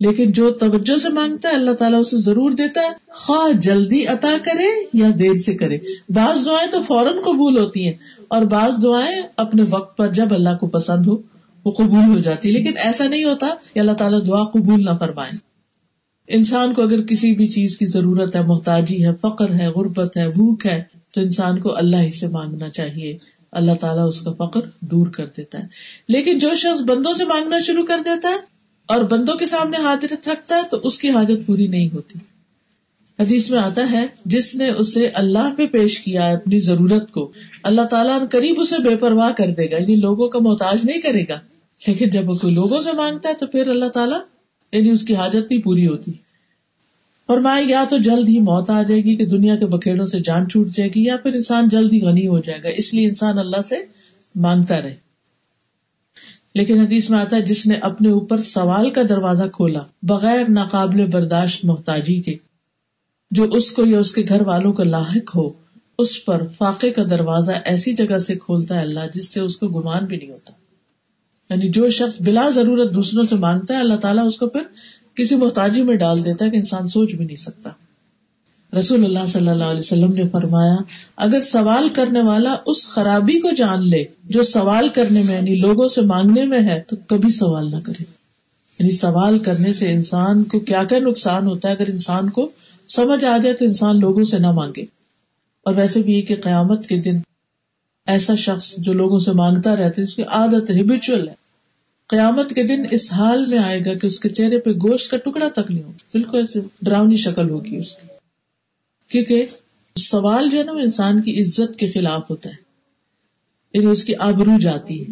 [0.00, 4.38] لیکن جو توجہ سے مانگتا ہے، اللہ تعالیٰ اسے ضرور دیتا ہے۔ خواہ جلدی عطا
[4.44, 7.94] کرے یا دیر سے کرے۔ بعض دعائیں تو فوراً قبول ہوتی ہیں۔
[8.28, 11.16] اور بعض دعائیں اپنے وقت پر جب اللہ کو پسند ہو،
[11.64, 15.47] وہ قبول ہو جاتی لیکن ایسا نہیں ہوتا کہ اللہ تعالیٰ دعا قبول نہ فرمائے
[16.28, 20.28] انسان کو اگر کسی بھی چیز کی ضرورت ہے، محتاجی ہے، فقر ہے، غربت ہے،
[20.28, 20.82] بھوک ہے،
[21.14, 23.18] تو انسان کو اللہ ہی سے مانگنا چاہیے۔
[23.52, 25.66] اللہ تعالیٰ اس کا فقر دور کر دیتا ہے۔
[26.08, 28.36] لیکن جو شخص بندوں سے مانگنا شروع کر دیتا ہے
[28.86, 32.18] اور بندوں کے سامنے حاضرت رکھتا ہے، تو اس کی حاجت پوری نہیں ہوتی۔
[33.18, 37.32] حدیث میں آتا ہے، جس نے اسے اللہ پہ پیش کیا ہے اپنی ضرورت کو،
[37.62, 41.24] اللہ تعالیٰ قریب اسے بے پرواہ کر دے گا یعنی لوگوں کا محتاج نہیں کرے
[41.28, 41.38] گا۔
[41.86, 44.18] لیکن جب وہ کوئی لوگوں سے مانگتا ہے، تو پھر اللہ تعالیٰ
[44.72, 46.12] یعنی اس کی حاجت نہیں پوری ہوتی۔
[47.26, 50.20] اور میں یا تو جلد ہی موت آ جائے گی کہ دنیا کے بکھیڑوں سے
[50.20, 53.08] جان چھوٹ جائے گی، یا پھر انسان جلد ہی غنی ہو جائے گا۔ اس لیے
[53.08, 53.76] انسان اللہ سے
[54.34, 54.96] مانگتا رہے۔
[56.54, 61.06] لیکن حدیث میں آتا ہے، جس نے اپنے اوپر سوال کا دروازہ کھولا، بغیر ناقابل
[61.06, 62.36] برداشت محتاجی کے،
[63.30, 65.50] جو اس کو یا اس کے گھر والوں کو لاحق ہو،
[65.98, 69.68] اس پر فاقے کا دروازہ ایسی جگہ سے کھولتا ہے اللہ جس سے اس کو
[69.68, 70.52] گمان بھی نہیں ہوتا۔
[71.50, 74.60] یعنی جو شخص بلا ضرورت دوسروں سے مانگتا ہے، اللہ تعالیٰ اس کو پھر
[75.14, 77.70] کسی محتاجی میں ڈال دیتا ہے کہ انسان سوچ بھی نہیں سکتا۔
[78.78, 80.76] رسول اللہ صلی اللہ علیہ وسلم نے فرمایا،
[81.16, 85.88] اگر سوال کرنے والا اس خرابی کو جان لے جو سوال کرنے میں یعنی لوگوں
[85.88, 88.04] سے مانگنے میں ہے، تو کبھی سوال نہ کرے۔
[88.78, 92.48] یعنی سوال کرنے سے انسان کو کیا کیا نقصان ہوتا ہے؟ اگر انسان کو
[92.88, 94.82] سمجھ آ جائے تو انسان لوگوں سے نہ مانگے۔
[95.64, 97.18] اور ویسے بھی یہ کہ قیامت کے دن
[98.08, 101.34] ایسا شخص جو لوگوں سے مانگتا رہتا ہے، اس کی عادت ہیبیچل ہے۔
[102.06, 105.16] قیامت کے دن اس حال میں آئے گا کہ اس کے چہرے پہ گوشت کا
[105.16, 108.06] ٹکڑا تک نہیں ہوگا۔ بالکل ایسے ڈراؤنی شکل ہوگی اس کی۔
[109.08, 109.46] کیونکہ
[109.96, 112.54] سوال جو ہے نا، وہ انسان کی عزت کے خلاف ہوتا ہے۔
[113.74, 115.06] یعنی اس کی آبرو جاتی ہے۔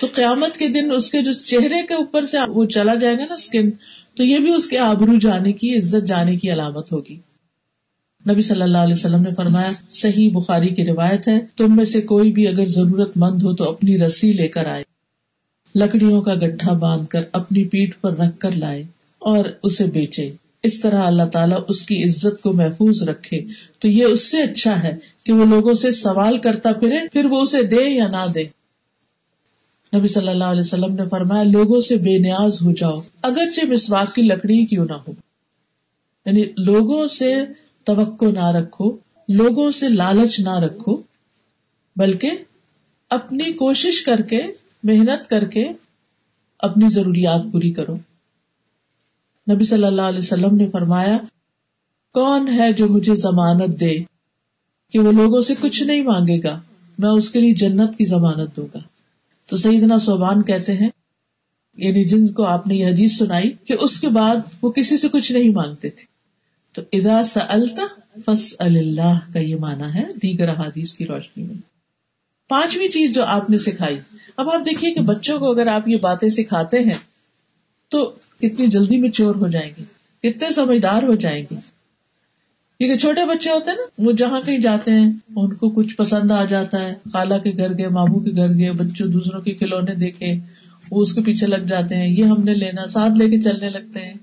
[0.00, 3.24] تو قیامت کے دن اس کے جو چہرے کے اوپر سے وہ چلا جائے گا
[3.24, 3.70] نا اسکن
[4.16, 7.18] تو یہ بھی اس کے آبرو جانے کی، عزت جانے کی علامت ہوگی۔
[8.32, 12.00] نبی صلی اللہ علیہ وسلم نے فرمایا، صحیح بخاری کی روایت ہے، تم میں سے
[12.00, 14.84] کوئی بھی اگر ضرورت مند ہو تو اپنی رسی لے کر آئے۔
[15.74, 18.82] لکڑیوں کا گٹھا باندھ کر اپنی پیٹ پر رکھ کر لائے
[19.18, 23.40] اور اسے بیچے۔ اس طرح اللہ تعالیٰ اس کی عزت کو محفوظ رکھے۔
[23.78, 27.40] تو یہ اس سے اچھا ہے کہ وہ لوگوں سے سوال کرتا پھرے، پھر وہ
[27.40, 28.44] اسے دے یا نہ دے۔
[29.98, 34.14] نبی صلی اللہ علیہ وسلم نے فرمایا، لوگوں سے بے نیاز ہو جاؤ، اگرچہ مسواک
[34.14, 35.12] کی لکڑی کیوں نہ ہو۔
[36.26, 37.34] یعنی لوگوں سے
[37.94, 38.96] توقع نہ رکھو،
[39.28, 41.02] لوگوں سے لالچ نہ رکھو،
[41.96, 42.30] بلکہ
[43.10, 44.42] اپنی کوشش کر کے،
[44.82, 45.68] محنت کر کے
[46.58, 47.94] اپنی ضروریات پوری کرو۔
[49.52, 51.18] نبی صلی اللہ علیہ وسلم نے فرمایا،
[52.12, 53.98] کون ہے جو مجھے ضمانت دے
[54.92, 56.60] کہ وہ لوگوں سے کچھ نہیں مانگے گا؟
[56.98, 58.78] میں اس کے لیے جنت کی ضمانت دوں گا۔
[59.46, 60.88] تو سیدنا صوبان کہتے ہیں
[61.76, 65.08] یعنی جن کو آپ نے یہ حدیث سنائی کہ اس کے بعد وہ کسی سے
[65.08, 66.19] کچھ نہیں مانگتے تھے۔
[66.72, 67.82] تو ادا سلتا
[68.26, 71.54] فس اللہ کا یہ مانا ہے دیگر حادیث کی روشنی میں۔
[72.48, 73.98] پانچویں چیز جو آپ نے سکھائی،
[74.36, 76.98] اب آپ دیکھیے کہ بچوں کو اگر آپ یہ باتیں سکھاتے ہیں
[77.88, 78.04] تو
[78.38, 79.84] کتنی جلدی میں چور ہو جائیں گے
[80.22, 81.56] کتنے سمجھدار ہو جائیں گے
[82.78, 86.30] کیونکہ چھوٹے بچے ہوتے ہیں نا، وہ جہاں کہیں جاتے ہیں، ان کو کچھ پسند
[86.30, 89.94] آ جاتا ہے۔ خالہ کے گھر گئے مامو کے گھر گئے، بچوں دوسروں کے کھلونے
[89.94, 90.34] دیکھے،
[90.90, 93.70] وہ اس کے پیچھے لگ جاتے ہیں، یہ ہم نے لینا، ساتھ لے کے چلنے
[93.70, 94.14] لگتے ہیں۔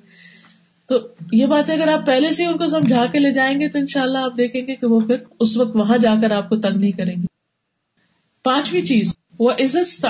[0.87, 3.69] تو یہ بات ہے اگر آپ پہلے سے ان کو سمجھا کے لے جائیں گے
[3.69, 6.31] تو ان شاء اللہ آپ دیکھیں گے کہ وہ پھر اس وقت وہاں جا کر
[6.31, 7.25] آپ کو تنگ نہیں کریں گے۔
[8.43, 10.05] پانچویں چیز، وہ عزت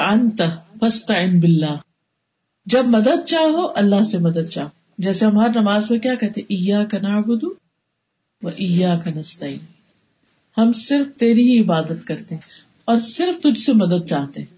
[1.41, 1.75] بلّہ
[2.65, 6.97] جب مدد چاہو، اللہ سے مدد چاہو۔ جیسے ہماری نماز میں کیا کہتے ایا کا
[6.97, 7.47] نابدو
[8.41, 9.57] وہ ایا کا نسطین
[10.57, 12.41] ہم صرف تیری ہی عبادت کرتے ہیں
[12.85, 14.57] اور صرف تجھ سے مدد چاہتے ہیں۔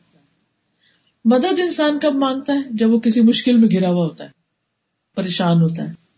[1.26, 4.30] مدد انسان کب مانگتا ہے؟ جب وہ کسی مشکل میں گرا ہوا ہوتا ہے،
[5.16, 6.09] پریشان ہوتا ہے۔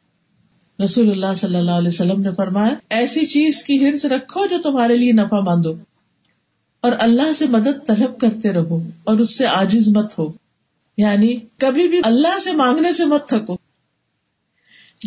[0.83, 4.97] رسول اللہ صلی اللہ علیہ وسلم نے فرمایا، ایسی چیز کی ہرس رکھو جو تمہارے
[4.97, 5.73] لیے نفع مند ہو،
[6.81, 10.31] اور اللہ سے مدد طلب کرتے رہو اور اس سے آجز مت ہو۔
[10.97, 13.57] یعنی کبھی بھی اللہ سے مانگنے سے مت تھکو۔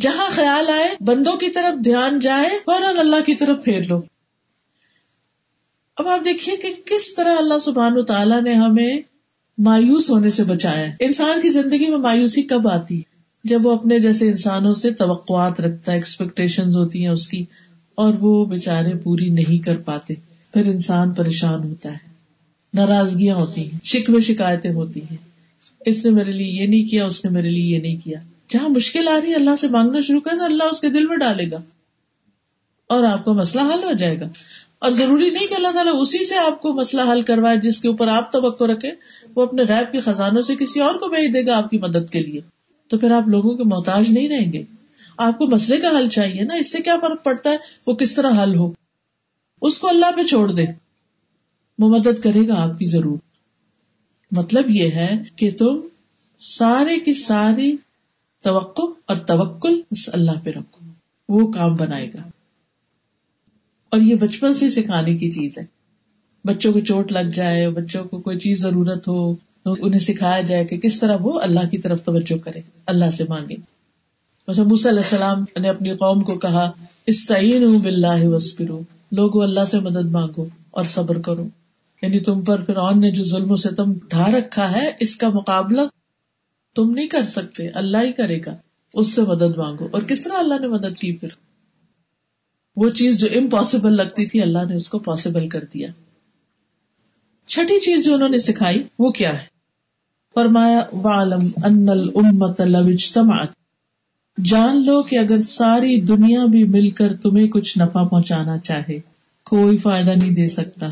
[0.00, 4.02] جہاں خیال آئے، بندوں کی طرف دھیان جائے، فوراً اللہ کی طرف پھیر لو۔
[5.96, 8.98] اب آپ دیکھیے کہ کس طرح اللہ سبحان و تعالیٰ نے ہمیں
[9.58, 13.13] مایوس ہونے سے بچایا۔ انسان کی زندگی میں مایوسی کب آتی؟ ہے
[13.44, 17.44] جب وہ اپنے جیسے انسانوں سے توقعات رکھتا ہے ایکسپیکٹیشن ہوتی ہیں اس کی،
[17.94, 20.14] اور وہ بےچارے پوری نہیں کر پاتے۔
[20.52, 22.14] پھر انسان پریشان ہوتا ہے۔
[22.74, 25.16] ناراضگیاں ہوتی ہیں، شکوے شکایتیں ہوتی ہیں۔
[25.86, 28.68] اس نے میرے لیے یہ نہیں کیا، اس نے میرے لیے یہ نہیں کیا۔ جہاں
[28.68, 31.16] مشکل آ رہی ہے، اللہ سے مانگنا شروع کریں تو اللہ اس کے دل میں
[31.16, 31.56] ڈالے گا۔
[32.88, 34.26] اور آپ کا مسئلہ حل ہو جائے گا۔
[34.78, 37.88] اور ضروری نہیں کہ اللہ تعالیٰ اسی سے آپ کو مسئلہ حل کروائے، جس کے
[37.88, 38.90] اوپر آپ توقع رکھے
[39.34, 42.10] وہ اپنے غیب کے خزانوں سے کسی اور کو بھیج دے گا آپ کی مدد
[42.12, 42.53] کے لیے۔
[42.88, 44.62] تو پھر آپ لوگوں کے محتاج نہیں رہیں گے؟
[45.18, 48.14] آپ کو مسئلے کا حل چاہیے نا، اس سے کیا فرق پڑتا ہے؟ وہ کس
[48.14, 48.72] طرح حل ہو؟
[49.62, 50.64] اس کو اللہ پہ چھوڑ دے
[51.78, 53.18] وہ مدد کرے گا آپ کی ضرور۔
[54.30, 55.80] مطلب یہ ہے کہ تم
[56.40, 57.76] سارے کی ساری
[58.42, 60.86] توقع اور توکل اس اللہ پہ رکھو۔
[61.28, 62.28] وہ کام بنائے گا۔
[63.90, 65.64] اور یہ بچپن سے سکھانے کی چیز ہے۔
[66.44, 69.34] بچوں کو چوٹ لگ جائے، بچوں کو کوئی چیز ضرورت ہو
[69.64, 73.24] تو انہیں سکھایا جائے کہ کس طرح وہ اللہ کی طرف توجہ کرے، اللہ سے
[73.28, 73.54] مانگے۔
[74.48, 76.70] علیہ السلام نے اپنی قوم کو کہا
[77.06, 78.80] استعین بلّہ وسپرو
[79.12, 81.48] لوگو اللہ سے مدد مانگو اور صبر کرو۔
[82.02, 85.80] یعنی تم پر فرعون نے جو ظلم و ستم ڈھا رکھا ہے، اس کا مقابلہ
[86.74, 88.56] تم نہیں کر سکتے، اللہ ہی کرے گا،
[88.94, 91.28] اس سے مدد مانگو۔ اور کس طرح اللہ نے مدد کی پھر؟
[92.76, 95.88] وہ چیز جو امپاسبل لگتی تھی، اللہ نے اس کو پاسبل کر دیا۔
[97.46, 99.53] چھٹی چیز جو انہوں نے سکھائی، وہ کیا ہے؟
[100.34, 103.48] فرمایا والم ان الامت لو اجتمعت.
[104.44, 108.98] جان لو کہ اگر ساری دنیا بھی مل کر تمہیں کچھ نفع پہنچانا چاہے،
[109.44, 110.86] کوئی فائدہ نہیں دے سکتا،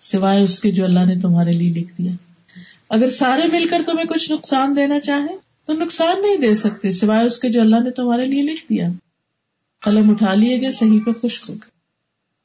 [0.00, 2.12] سوائے اس کے جو اللہ نے تمہارے لیے لکھ دیا۔
[2.90, 5.36] اگر سارے مل کر تمہیں کچھ نقصان دینا چاہے،
[5.66, 8.88] تو نقصان نہیں دے سکتے، سوائے اس کے جو اللہ نے تمہارے لیے لکھ دیا۔
[9.82, 11.80] قلم اٹھا لیے گئے، صحیح پہ خوش ہو گئے۔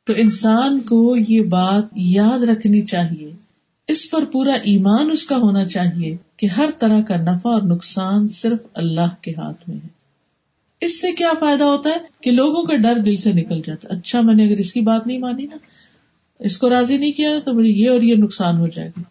[0.04, 3.45] تو انسان کو یہ بات یاد رکھنی چاہیے
[3.88, 8.28] اس پر پورا ایمان اس کا ہونا چاہیے کہ ہر طرح کا نفع اور نقصان
[8.28, 9.88] صرف اللہ کے ہاتھ میں ہے۔
[10.82, 14.00] اس سے کیا فائدہ ہوتا ہے کہ لوگوں کا ڈر دل سے نکل جاتا ہے۔
[14.00, 15.58] اچھا میں نے اگر اس کی بات نہیں مانی نا،
[16.40, 19.02] اس کو راضی نہیں کیا تو مجھے یہ اور یہ نقصان ہو جائے گا۔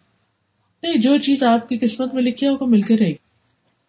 [0.83, 3.13] نہیں، جو چیز آپ کی قسمت میں لکھی ہے، وہ مل کے رہے گی۔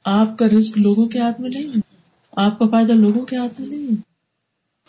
[0.05, 1.81] آپ کا رسک لوگوں کے ہاتھ میں نہیں ہے۔
[2.37, 3.94] آپ کا فائدہ لوگوں کے ہاتھ میں نہیں ہے۔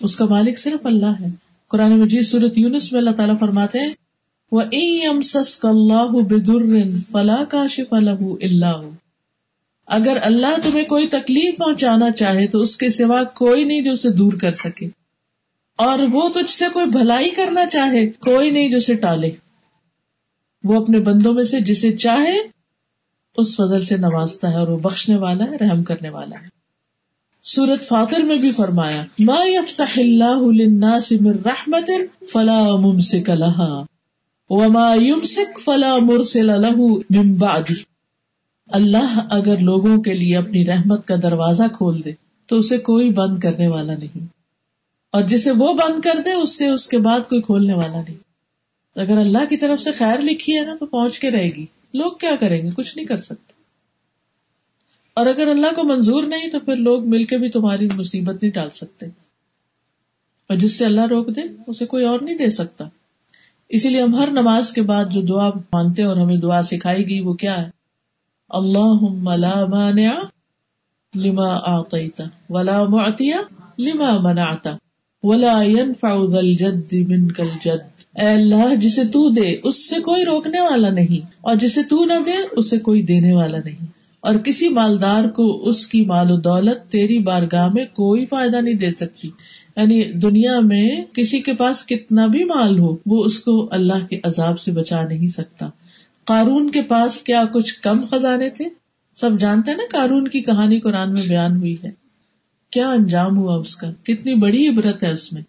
[0.01, 1.27] اس کا مالک صرف اللہ ہے۔
[1.67, 3.89] قرآن مجید صورت یونس میں اللہ تعالیٰ فرماتے ہیں
[7.11, 8.81] فلا کا شف اللہ
[9.87, 14.09] اگر اللہ تمہیں کوئی تکلیف پہنچانا چاہے تو اس کے سوا کوئی نہیں جو اسے
[14.09, 14.87] دور کر سکے۔
[15.75, 19.31] اور وہ تجھ سے کوئی بھلائی کرنا چاہے، کوئی نہیں جو اسے ٹالے۔
[20.63, 22.35] وہ اپنے بندوں میں سے جسے چاہے،
[23.37, 26.47] اس فضل سے نوازتا ہے اور وہ بخشنے والا ہے، رحم کرنے والا ہے۔
[27.43, 31.89] سورت فاتر میں بھی فرمایا، ما یفتح اللہ للناس من رحمت
[32.31, 33.96] فلا ممسک لها۔
[34.49, 37.71] وما يمسك فلا مرسل له من بعد۔
[38.67, 42.11] اللہ اگر لوگوں کے لیے اپنی رحمت کا دروازہ کھول دے،
[42.45, 44.25] تو اسے کوئی بند کرنے والا نہیں۔
[45.11, 48.15] اور جسے وہ بند کر دے، اس سے اس کے بعد کوئی کھولنے والا نہیں۔
[48.95, 52.11] اگر اللہ کی طرف سے خیر لکھی ہے نا، تو پہنچ کے رہے گی۔ لوگ
[52.11, 53.53] کیا کریں گے؟ کچھ نہیں کر سکتے۔
[55.13, 58.51] اور اگر اللہ کو منظور نہیں، تو پھر لوگ مل کے بھی تمہاری مصیبت نہیں
[58.51, 59.05] ڈال سکتے۔
[60.49, 62.85] اور جس سے اللہ روک دے، اسے کوئی اور نہیں دے سکتا۔
[63.69, 67.19] اسی لیے ہم ہر نماز کے بعد جو دعا مانتے اور ہمیں دعا سکھائی گئی،
[67.19, 67.69] وہ کیا ہے؟
[68.49, 70.11] اللہ لا مانع
[71.15, 73.31] لما آتیتا ولا معطی
[73.79, 74.75] لما منعتا
[75.23, 80.61] ولا ينفع ذا الجد منك الجد۔ اے اللہ، جسے تو دے، اس سے کوئی روکنے
[80.61, 83.85] والا نہیں۔ اور جسے تو نہ دے، اسے کوئی دینے والا نہیں۔
[84.19, 88.73] اور کسی مالدار کو اس کی مال و دولت تیری بارگاہ میں کوئی فائدہ نہیں
[88.73, 89.29] دے سکتی۔
[89.77, 94.19] یعنی دنیا میں کسی کے پاس کتنا بھی مال ہو، وہ اس کو اللہ کے
[94.23, 95.69] عذاب سے بچا نہیں سکتا۔
[96.23, 98.65] قارون کے پاس کیا کچھ کم خزانے تھے؟
[99.15, 101.91] سب جانتے ہیں نا کارون کی کہانی قرآن میں بیان ہوئی ہے۔
[102.71, 105.41] کیا انجام ہوا اس کا؟ کتنی بڑی عبرت ہے اس میں۔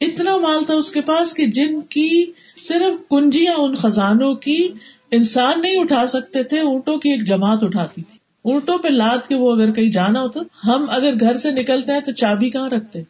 [0.00, 4.68] اتنا مال تھا اس کے پاس کہ جن کی صرف کنجیاں ان خزانوں کی
[5.10, 9.34] انسان نہیں اٹھا سکتے تھے، اونٹوں کی ایک جماعت اٹھاتی تھی۔ اونٹوں پہ لاد کے
[9.34, 13.02] وہ اگر کہیں جانا ہوتا، ہم اگر گھر سے نکلتے ہیں تو چابی کہاں رکھتے؟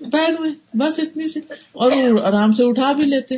[0.00, 1.40] بیگ میں، بس اتنی سی۔
[1.72, 3.34] اور وہ آرام سے اٹھا بھی لیتے۔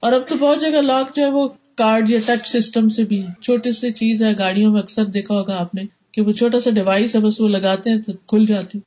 [0.00, 3.26] اور اب تو بہت جگہ لاک جو ہے، وہ کارڈ یا ٹچ سسٹم سے بھی۔
[3.42, 5.82] چھوٹی سی چیز ہے، گاڑیوں میں اکثر دیکھا ہوگا آپ نے
[6.12, 8.78] کہ وہ چھوٹا سا ڈیوائس ہے، بس وہ لگاتے ہیں تو کھل جاتی۔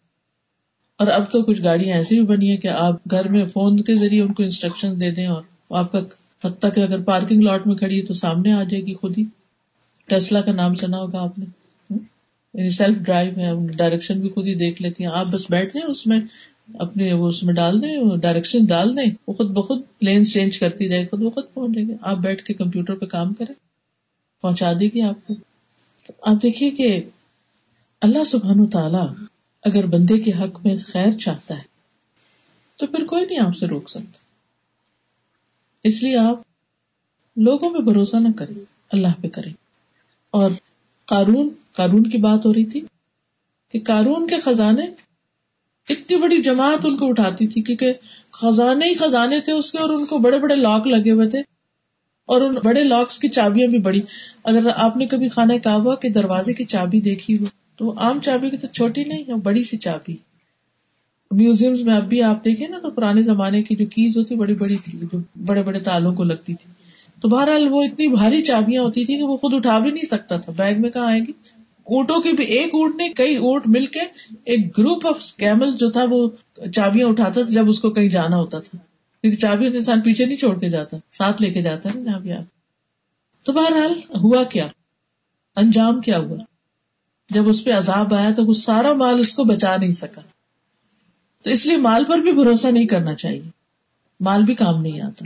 [0.97, 3.95] اور اب تو کچھ گاڑیاں ایسی بھی بنی ہے کہ آپ گھر میں فون کے
[3.95, 5.99] ذریعے ان کو انسٹرکشن دے دیں اور آپ کا
[6.43, 9.23] حتیٰ کہ اگر پارکنگ لاٹ میں کھڑی ہے تو سامنے آ جائے گی خود ہی۔
[10.11, 11.45] ٹیسلا کا نام سنا ہوگا آپ نے۔
[12.53, 15.91] یعنی سیلف ڈرائیو ہے ڈائریکشن بھی خود ہی دیکھ لیتی ہیں۔ آپ بس بیٹھ جائیں،
[15.91, 16.19] اس میں
[16.73, 20.89] اپنے وہ اس میں ڈال دیں ڈائریکشن ڈال دیں۔ وہ خود بخود لین چینج کرتی
[20.89, 23.53] جائے خود بخود پہنچ جائے گی آپ بیٹھ کے کمپیوٹر پہ کام کریں۔
[24.41, 25.33] پہنچا دے گی آپ کو۔
[26.21, 27.01] آپ دیکھیے کہ
[28.01, 29.25] اللہ سبحان و تعالی
[29.63, 31.63] اگر بندے کے حق میں خیر چاہتا ہے،
[32.75, 34.19] تو پھر کوئی نہیں آپ سے روک سکتا۔
[35.83, 36.39] اس لیے آپ
[37.35, 38.55] لوگوں پہ بھروسہ نہ کریں،
[38.91, 39.60] اللہ پہ کریں۔
[40.31, 40.51] اور
[41.07, 42.81] قارون قارون کی بات ہو رہی تھی
[43.73, 44.85] کہ قارون کے خزانے
[45.89, 47.93] اتنی بڑی جماعت ان کو اٹھاتی تھی کیونکہ
[48.31, 51.39] خزانے ہی خزانے تھے اس کے اور ان کو بڑے بڑے لاک لگے ہوئے تھے
[52.25, 54.01] اور ان بڑے لاکس کی چابیاں بھی بڑی۔
[54.43, 57.45] اگر آپ نے کبھی خانہ کعبہ کے دروازے کی چابی دیکھی ہو
[57.77, 60.15] تو عام چابی کی تو چھوٹی نہیں بڑی سی چابی۔
[61.31, 64.55] میوزیم میں اب بھی آپ دیکھیں نا تو پرانے زمانے کی جو کیز ہوتی بڑی
[64.55, 66.80] بڑی تھی، جو بڑے بڑے تالوں کو لگتی تھی۔
[67.21, 70.37] تو بہرحال وہ اتنی بھاری چابیاں ہوتی تھی کہ وہ خود اٹھا بھی نہیں سکتا
[70.37, 71.31] تھا۔ بیگ میں کہاں آئے گی؟
[71.83, 73.99] اونٹوں کی بھی ایک اونٹ نے کئی اونٹ مل کے
[74.43, 76.29] ایک گروپ آف کیمل جو تھا وہ
[76.73, 78.77] چابیاں اٹھاتا تھا جب اس کو کہیں جانا ہوتا تھا۔
[79.21, 82.19] کیونکہ چابی انسان پیچھے نہیں چھوڑ کے جاتا، ساتھ لے کے جاتا ہے نا جہاں
[82.19, 82.43] بھی آپ۔
[83.45, 84.67] تو بہرحال ہوا کیا؟
[85.55, 86.37] انجام کیا ہوا؟
[87.29, 90.21] جب اس پہ عذاب آیا تو وہ سارا مال اس کو بچا نہیں سکا۔
[91.43, 93.49] تو اس لیے مال پر بھی بھروسہ نہیں کرنا چاہیے۔
[94.19, 95.25] مال بھی کام نہیں آتا۔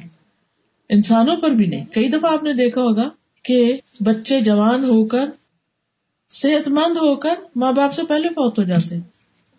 [0.90, 3.10] انسانوں پر بھی نہیں۔ کئی دفعہ آپ نے دیکھا ہوگا
[3.44, 5.26] کہ بچے جوان ہو کر،
[6.32, 9.02] صحت مند ہو کر ماں باپ سے پہلے فوت ہو جاتے ہیں۔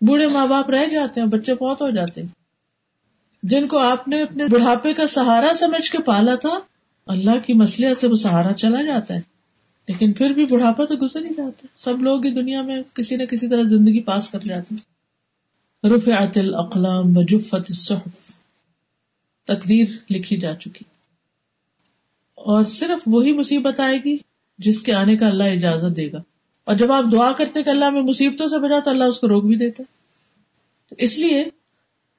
[0.01, 2.29] بوڑھے ماں باپ رہ جاتے ہیں، بچے فوت ہو جاتے ہیں۔
[3.43, 6.59] جن کو آپ نے اپنے بڑھاپے کا سہارا سمجھ کے پالا تھا،
[7.07, 9.21] اللہ کی مسئلے سے وہ سہارا چلا جاتا ہے۔
[9.87, 13.23] لیکن پھر بھی بڑھاپا تو گزر ہی جاتا ہے۔ سب لوگ دنیا میں کسی نہ
[13.23, 14.97] کسی طرح زندگی پاس کر جاتے ہیں۔
[15.89, 18.07] رفعت الاقلام وجفت الصحف۔
[19.47, 20.96] تقدیر لکھی جا چکی۔
[22.37, 24.17] اور صرف وہی مصیبت آئے گی
[24.57, 26.17] جس کے آنے کا اللہ اجازت دے گا۔
[26.63, 29.27] اور جب آپ دعا کرتے کہ اللہ میں مصیبتوں سے بجا تو اللہ اس کو
[29.27, 29.83] روک بھی دیتا
[30.89, 31.45] تو اس لیے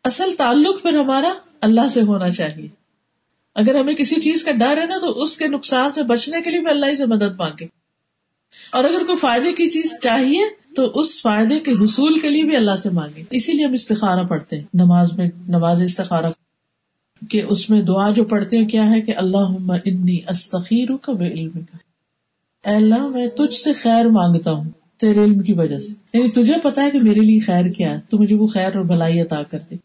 [0.05, 2.69] اصل تعلق پھر ہمارا اللہ سے ہونا چاہیے۔
[3.55, 6.51] اگر ہمیں کسی چیز کا ڈر ہے نا تو اس کے نقصان سے بچنے کے
[6.51, 7.67] لیے بھی اللہ سے مدد مانگے۔
[8.73, 10.41] اور اگر کوئی فائدے کی چیز چاہیے
[10.75, 14.27] تو اس فائدے کے حصول کے لیے بھی اللہ سے مانگے۔ اسی لیے ہم استخارہ
[14.27, 16.27] پڑھتے ہیں۔ نماز میں نماز استخارہ۔
[17.31, 21.27] کہ اس میں دعا جو پڑھتے ہیں کیا ہے کہ اللہ انی استخیر کا بے
[21.27, 21.77] علم کا
[22.65, 26.83] اللہ، میں تجھ سے خیر مانگتا ہوں تیرے علم کی وجہ سے۔ یعنی تجھے پتا
[26.83, 29.59] ہے کہ میرے لیے خیر کیا ہے، تو مجھے وہ خیر اور بھلائی عطا کر
[29.71, 29.77] دے۔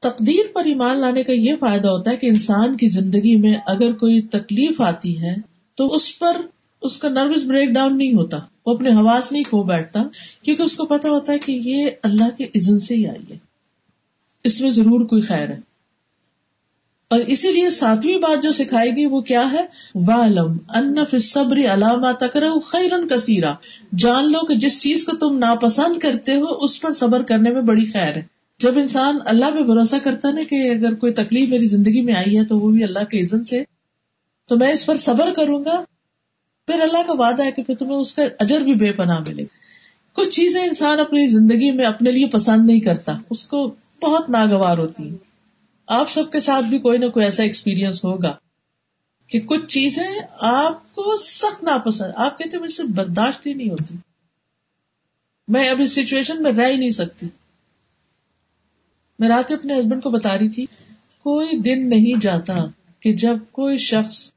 [0.00, 3.92] تقدیر پر ایمان لانے کا یہ فائدہ ہوتا ہے کہ انسان کی زندگی میں اگر
[3.92, 5.34] کوئی تکلیف آتی ہے،
[5.74, 6.36] تو اس پر
[6.82, 10.02] اس کا نروس بریک ڈاؤن نہیں ہوتا۔ وہ اپنے حواس نہیں کھو بیٹھتا،
[10.42, 13.38] کیونکہ اس کو پتا ہوتا ہے کہ یہ اللہ کے عزن سے ہی آئی ہے۔
[14.44, 15.69] اس میں ضرور کوئی خیر ہے۔
[17.10, 22.12] اور اسی لیے ساتویں بات جو سکھائے گی وہ کیا ہے؟ والم ان فصبری علامہ
[22.20, 23.54] تکر خیرن کثیرا
[23.98, 27.62] جان لو کہ جس چیز کو تم ناپسند کرتے ہو، اس پر صبر کرنے میں
[27.62, 28.22] بڑی خیر ہے۔
[28.60, 32.38] جب انسان اللہ پہ بھروسہ کرتا نا کہ اگر کوئی تکلیف میری زندگی میں آئی
[32.38, 33.64] ہے تو وہ بھی اللہ کے عزن سے،
[34.48, 35.84] تو میں اس پر صبر کروں گا۔
[36.66, 39.44] پھر اللہ کا وعدہ ہے کہ پھر تمہیں اس کا اجر بھی بے پناہ ملے
[40.12, 44.78] کچھ چیزیں انسان اپنی زندگی میں اپنے لیے پسند نہیں کرتا، اس کو بہت ناگوار
[44.78, 45.29] ہوتی ہیں۔
[45.92, 48.36] آپ سب کے ساتھ بھی کوئی نہ کوئی ایسا ایکسپیرئنس ہوگا
[49.26, 50.08] کہ کچھ چیزیں
[50.40, 53.94] آپ کو سخت ناپسند آپ کہتے مجھ سے برداشت ہی نہیں ہوتی۔
[55.48, 57.28] میں اب اس سچویشن میں رہ ہی نہیں سکتی۔
[59.18, 60.66] میں رات اپنے ہسبینڈ کو بتا رہی تھی،
[61.22, 62.54] کوئی دن نہیں جاتا
[63.00, 64.32] کہ جب کوئی شخص،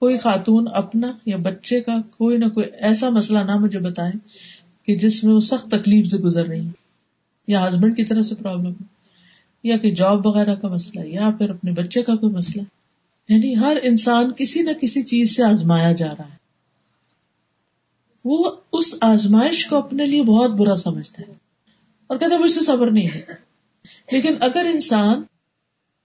[0.00, 4.12] کوئی خاتون اپنا یا بچے کا کوئی نہ کوئی ایسا مسئلہ نہ مجھے بتائے
[4.82, 6.70] کہ جس میں وہ سخت تکلیف سے گزر رہی ہے
[7.46, 8.97] یا ہسبینڈ کی طرف سے پرابلم ہے۔
[9.62, 12.62] یا کہ جاب وغیرہ کا مسئلہ یا پھر اپنے بچے کا کوئی مسئلہ
[13.28, 16.38] یعنی ہر انسان کسی نہ کسی چیز سے آزمایا جا رہا ہے۔
[18.24, 21.34] وہ اس آزمائش کو اپنے لیے بہت برا سمجھتا ہے۔
[22.06, 23.20] اور کہتے مجھ سے صبر نہیں ہے۔
[24.12, 25.22] لیکن اگر انسان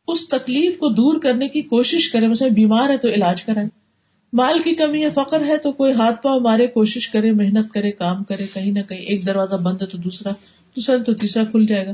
[0.08, 3.68] اس تکلیف کو دور کرنے کی کوشش کرے، مثلا بیمار ہے تو علاج کرائے۔
[4.34, 7.92] مال کی کمی ہے فقر ہے تو کوئی ہاتھ پاؤں مارے، کوشش کرے، محنت کرے،
[7.92, 10.30] کام کرے، کہیں نہ کہیں ایک دروازہ بند ہے تو دوسرا
[10.76, 11.92] دوسرا تو تیسرا کھل جائے گا۔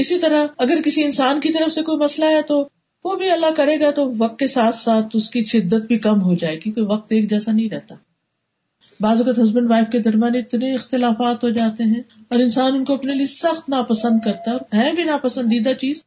[0.00, 2.68] اسی طرح اگر کسی انسان کی طرف سے کوئی مسئلہ ہے تو
[3.04, 6.22] وہ بھی اللہ کرے گا تو وقت کے ساتھ ساتھ اس کی شدت بھی کم
[6.22, 7.94] ہو جائے کیونکہ وقت ایک جیسا نہیں رہتا۔
[9.00, 12.94] بعض اوقات ہسبینڈ وائف کے درمیان اتنے اختلافات ہو جاتے ہیں اور انسان ان کو
[12.94, 16.02] اپنے لیے سخت ناپسند کرتا ہے ہے بھی ناپسندیدہ چیز۔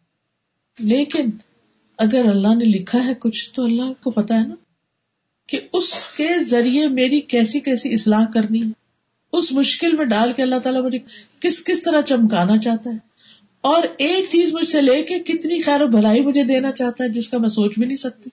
[0.80, 1.30] لیکن
[1.98, 4.56] اگر اللہ نے لکھا ہے کچھ تو اللہ کو پتا ہے نا
[5.48, 8.72] کہ اس کے ذریعے میری کیسی کیسی اصلاح کرنی ہے۔
[9.34, 11.00] اس مشکل میں ڈال کے اللہ تعالیٰ مجھے
[11.40, 13.13] کس کس طرح چمکانا چاہتا ہے۔
[13.64, 17.10] اور ایک چیز مجھ سے لے کے کتنی خیر و بھلائی مجھے دینا چاہتا ہے
[17.10, 18.30] جس کا میں سوچ بھی نہیں سکتی۔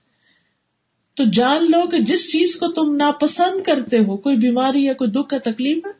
[1.15, 5.11] تو جان لو کہ جس چیز کو تم ناپسند کرتے ہو، کوئی بیماری یا کوئی
[5.11, 5.91] دکھ یا تکلیف ہے،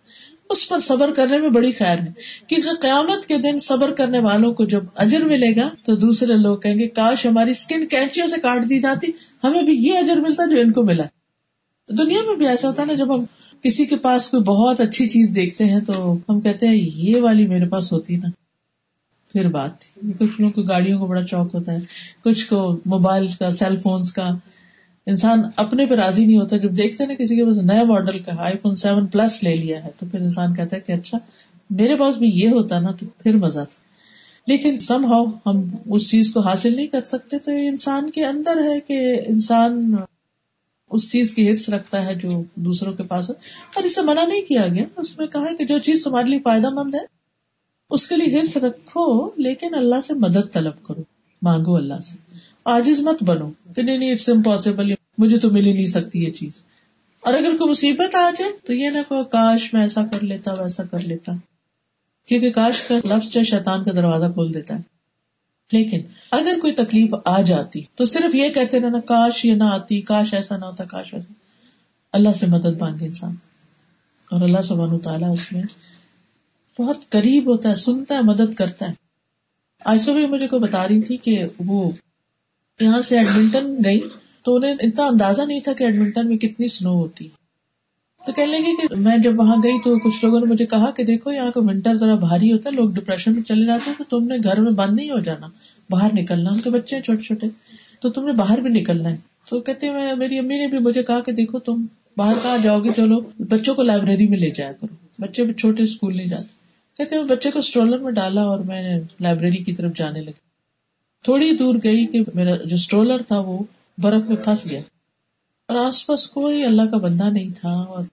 [0.50, 2.12] اس پر صبر کرنے میں بڑی خیر ہے۔
[2.48, 6.58] کیونکہ قیامت کے دن صبر کرنے والوں کو جب اجر ملے گا، تو دوسرے لوگ
[6.58, 9.12] کہیں گے، کاش ہماری اسکن کینچیوں سے کاٹ دی جاتی،
[9.44, 11.04] ہمیں بھی یہ اجر ملتا جو ان کو ملا۔
[11.90, 13.26] دنیا میں بھی ایسا ہوتا ہے نا، جب ہم
[13.64, 17.48] کسی کے پاس کوئی بہت اچھی چیز دیکھتے ہیں تو ہم کہتے ہیں، یہ والی
[17.48, 18.41] میرے پاس ہوتی نا۔
[19.32, 21.78] پھر بات تھی۔ کچھ لوگوں کو گاڑیوں کو بڑا شوق ہوتا ہے،
[22.24, 24.30] کچھ کو موبائل کا سیل فونس کا۔
[25.06, 28.32] انسان اپنے پہ راضی نہیں ہوتا۔ جب دیکھتے نا کسی کے پاس نیا ماڈل کا
[28.38, 31.18] آئی فون سیون پلس لے لیا ہے، تو پھر انسان کہتا ہے کہ اچھا
[31.70, 33.92] میرے پاس بھی یہ ہوتا نا، تو پھر مزہ تھا۔
[34.48, 38.26] لیکن سم ہاؤ ہم اس چیز کو حاصل نہیں کر سکتے، تو یہ انسان کے
[38.26, 39.96] اندر ہے کہ انسان
[40.92, 43.34] اس چیز کی ہرس رکھتا ہے جو دوسروں کے پاس ہو۔
[43.76, 46.70] اور اسے منع نہیں کیا گیا، اس میں کہا کہ جو چیز تمہارے لیے فائدہ
[46.70, 47.21] مند ہے
[47.92, 51.02] اس کے لیے ہرس رکھو، لیکن اللہ سے مدد طلب کرو،
[51.42, 52.18] مانگو اللہ سے۔
[52.66, 56.32] آجز مت بنو کہ نہیں نہیں اٹس امپاسبل مجھے تو مل ہی نہیں سکتی یہ
[56.32, 56.64] چیز۔
[57.22, 60.54] اور اگر کوئی مصیبت آ جائے تو یہ نہ کہو، کاش میں ایسا کر لیتا
[60.54, 61.32] ویسا کر لیتا۔
[62.28, 64.82] کیونکہ کاش کا لفظ جو شیطان کا دروازہ کھول دیتا ہے۔
[65.72, 70.02] لیکن اگر کوئی تکلیف آ جاتی تو صرف یہ کہتے رہنا، کاش یہ نہ آتی،
[70.02, 71.34] کاش ایسا نہ ہوتا، کاش ویسا
[72.14, 73.36] اللہ سے مدد مانگے انسان۔
[74.32, 75.64] اور اللہ سبحانہ تعالیٰ اس میں
[76.82, 78.94] بہت قریب ہوتا ہے، سنتا ہے، مدد کرتا ہے۔
[79.86, 81.92] آج صبح مجھے کوئی بتا رہی تھی کہ وہ
[82.80, 84.00] یہاں سے ایڈمنٹن گئی،
[84.44, 87.28] تو انہیں اتنا اندازہ نہیں تھا کہ ایڈمنٹن میں کتنی سنو ہوتی۔
[88.26, 91.04] تو کہنے لگے کہ میں جب وہاں گئی تو کچھ لوگوں نے مجھے کہا کہ
[91.04, 94.04] دیکھو، یہاں کا ونٹر ذرا بھاری ہوتا ہے، لوگ ڈپریشن میں چلے جاتے ہیں، تو
[94.04, 95.48] تم نے گھر میں بند نہیں ہو جانا،
[95.90, 97.48] باہر نکلنا، ان کے بچے ہیں چھوٹے چھوٹے،
[98.00, 99.18] تو تم نے باہر بھی نکلنا ہے۔
[99.50, 101.86] تو کہتے ہیں میری امی نے بھی مجھے کہا کہ دیکھو تم
[102.18, 105.84] باہر کہاں جاؤ گے، چلو بچوں کو لائبریری میں لے جایا کرو، بچے بھی چھوٹے
[105.84, 106.61] اسکول نہیں جاتے۔
[107.04, 110.52] کہتے ہیں بچے کو اسٹرولر میں ڈالا اور میں لائبریری کی طرف جانے لگی
[111.24, 113.60] تھوڑی دور گئی کہ میرا جو اسٹرولر تھا وہ
[113.98, 114.82] برف میں پھنس گیا۔
[115.68, 118.04] اور آس پاس کوئی اللہ کا بندہ نہیں تھا اور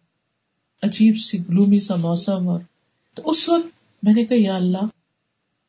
[0.83, 2.61] عجیب سی گلومی سا موسم اور
[3.15, 3.67] تو اس وقت
[4.03, 4.87] میں نے کہا، یا اللہ،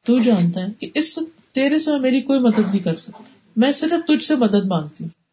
[0.06, 3.24] تو جانتا ہے کہ اس وقت تیرے سے میری کوئی مدد نہیں کر سکتا۔
[3.56, 5.29] میں صرف تجھ سے مدد مانگتی ہوں۔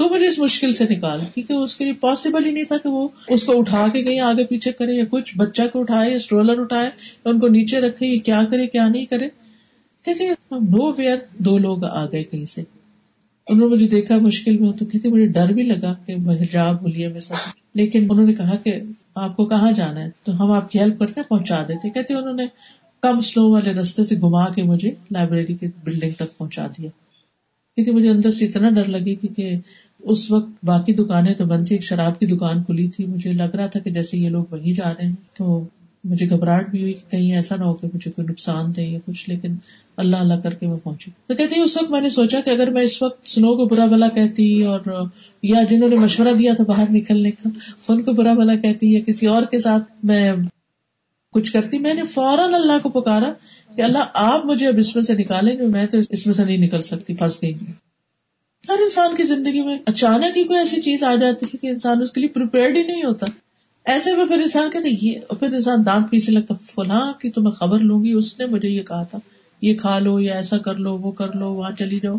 [0.00, 2.88] تو مجھے اس مشکل سے نکال، کیونکہ اس کے لیے پاسبل ہی نہیں تھا کہ
[2.88, 6.16] وہ اس کو اٹھا کے کہیں آگے پیچھے کرے یا کچھ بچہ کو اٹھائے یا
[6.16, 9.28] اسٹرولر اٹھائے، یا ان کو نیچے رکھے یا کیا کرے، کیا نہیں کرے۔
[10.04, 12.62] کہتے نو ویئر دو لوگ آ گئے کہیں سے۔
[13.48, 17.08] انہوں نے مجھے دیکھا مشکل میں، تو کہتے مجھے ڈر بھی لگا کہ حجاب بولیے
[17.08, 17.34] میں سب
[17.74, 18.74] لیکن انہوں نے کہا کہ
[19.14, 22.34] آپ کو کہاں جانا ہے؟ تو ہم آپ کی ہیلپ کرتے پہنچا دیتے کہتے انہوں
[22.34, 22.46] نے
[23.00, 26.90] کم سلو والے رستے سے گھما کے مجھے لائبریری کی بلڈنگ تک پہنچا دیا۔
[27.74, 29.56] کیونکہ مجھے اندر سے اتنا ڈر لگی کیونکہ
[30.02, 33.54] اس وقت باقی دکانیں تو بند تھی ایک شراب کی دکان کھلی تھی۔ مجھے لگ
[33.54, 35.64] رہا تھا کہ جیسے یہ لوگ وہیں جا رہے ہیں، تو
[36.04, 38.98] مجھے گھبراہٹ بھی ہوئی کہ کہیں ایسا نہ ہو کہ مجھے کوئی نقصان دے یا
[39.06, 39.54] کچھ، لیکن
[39.96, 42.70] اللہ اللہ کر کے میں پہنچی۔ تو کہتی اس وقت میں نے سوچا کہ اگر
[42.70, 44.80] میں اس وقت سنو کو برا بلا کہتی اور
[45.42, 47.48] یا جنہوں نے مشورہ دیا تھا باہر نکلنے کا،
[47.88, 50.32] ان کو برا بلا کہتی یا کسی اور کے ساتھ میں
[51.32, 53.32] کچھ کرتی۔ میں نے فوراً اللہ کو پکارا
[53.76, 56.44] کہ اللہ، آپ مجھے اب اس میں سے نکالیں گے، میں تو اس میں سے
[56.44, 57.54] نہیں نکل سکتی، پھنس گئی۔
[58.68, 62.02] ہر انسان کی زندگی میں اچانک ہی کوئی ایسی چیز آ جاتی ہے کہ انسان
[62.02, 63.26] اس کے لیے ہی نہیں ہوتا۔
[63.84, 67.50] ایسے میں پھر انسان کہتے یہ پھر انسان دانت پیسے لگتا فلاں کی تو میں
[67.50, 69.18] خبر لوں گی، اس نے مجھے یہ کہا تھا،
[69.62, 72.16] یہ کھا لو یا ایسا کر لو، وہ کر لو، وہاں چلی جاؤ۔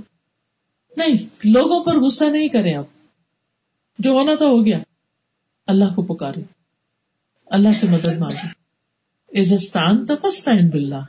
[0.98, 2.84] نہیں، لوگوں پر غصہ نہیں کرے اب
[4.00, 4.80] جو ہونا تھا ہو گیا۔
[5.68, 6.42] اللہ کو پکارے۔
[7.46, 8.48] اللہ سے مدد مانگے۔
[9.39, 11.04] عزستان تفستان باللہ۔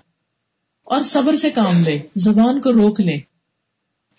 [0.85, 3.32] اور صبر سے کام لے، زبان کو روک لے۔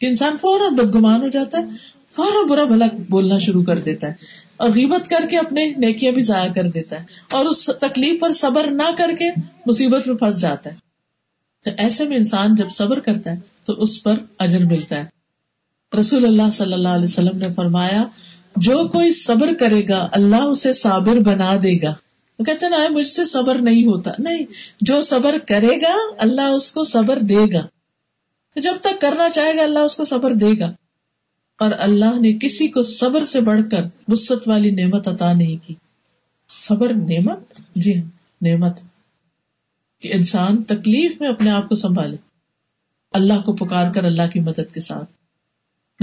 [0.04, 1.64] کہ انسان فوراً بدگمان ہو جاتا ہے،
[2.12, 4.14] فوراً برا بھلا بولنا شروع کر دیتا ہے
[4.58, 8.32] اور غیبت کر کے اپنے نیکیاں بھی ضائع کر دیتا ہے اور اس تکلیف پر
[8.32, 9.26] صبر نہ کر کے
[9.66, 10.76] مصیبت میں پھنس جاتا ہے۔
[11.66, 15.06] تو ایسے میں انسان جب صبر کرتا ہے تو اس پر اجر ملتا ہے۔
[16.00, 18.04] رسول اللہ صلی اللہ علیہ وسلم نے فرمایا،
[18.56, 21.94] جو کوئی صبر کرے گا، اللہ اسے صابر بنا دے گا۔
[22.40, 24.46] وہ کہتے نا مجھ سے صبر نہیں ہوتا۔ نہیں،
[24.82, 27.68] جو صبر کرے گا، اللہ اس کو صبر دے گا۔
[28.56, 30.66] جب تک کرنا چاہے گا اللہ اس کو صبر دے گا۔
[31.60, 35.74] اور اللہ نے کسی کو صبر سے بڑھ کر وسط والی نعمت عطا نہیں کی۔
[36.48, 38.10] صبر نعمت؟ جی ہاں
[38.42, 38.80] نعمت۔
[40.00, 42.18] کہ انسان تکلیف میں اپنے آپ کو سنبھالے۔
[43.12, 45.23] اللہ کو پکار کر اللہ کی مدد کے ساتھ۔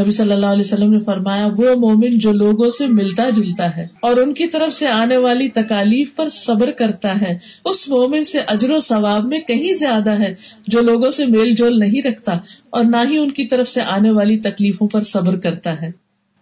[0.01, 3.87] نبی صلی اللہ علیہ وسلم نے فرمایا، وہ مومن جو لوگوں سے ملتا جلتا ہے
[4.01, 8.39] اور ان کی طرف سے آنے والی تکالیف پر صبر کرتا ہے، اس مومن سے
[8.39, 10.35] اجر و ثواب میں کہیں زیادہ ہے
[10.67, 12.33] جو لوگوں سے میل جول نہیں رکھتا
[12.71, 15.91] اور نہ ہی ان کی طرف سے آنے والی تکلیفوں پر صبر کرتا ہے۔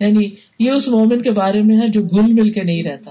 [0.01, 3.11] یعنی یہ اس مومن کے بارے میں ہے جو گل مل کے نہیں رہتا۔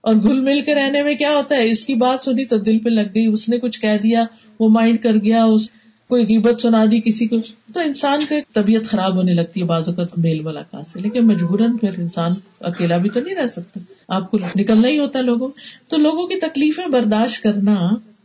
[0.00, 2.78] اور گل مل کے رہنے میں کیا ہوتا ہے؟ اس کی بات سنی تو دل
[2.78, 4.24] پہ لگ گئی، اس نے کچھ کہہ دیا،
[4.60, 5.68] وہ مائنڈ کر گیا، اس
[6.08, 7.36] کوئی غیبت سنا دی، کسی کو۔
[7.74, 11.76] تو انسان کی طبیعت خراب ہونے لگتی ہے بازو کا میل ملاقات سے۔ لیکن مجبوراً
[11.76, 15.48] پھر انسان اکیلا بھی تو نہیں رہ سکتا۔ آپ کو نکلنا ہی ہوتا ہے لوگوں۔
[15.88, 17.76] تو لوگوں کی تکلیفیں برداشت کرنا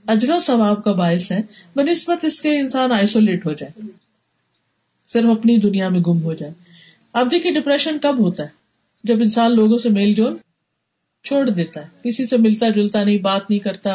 [0.08, 1.42] اجر و ثواب کا باعث ہے۔
[1.76, 3.88] بہ نسبت اس کے انسان آئسولیٹ ہو جائے۔
[5.08, 6.54] صرف اپنی دنیا میں گم ہو جائے۔
[7.14, 8.48] اب دیکھیے ڈپریشن کب ہوتا ہے؟
[9.04, 10.38] جب انسان لوگوں سے میل جول
[11.24, 13.90] چھوڑ دیتا ہے۔ کسی سے ملتا جلتا نہیں، بات نہیں کرتا،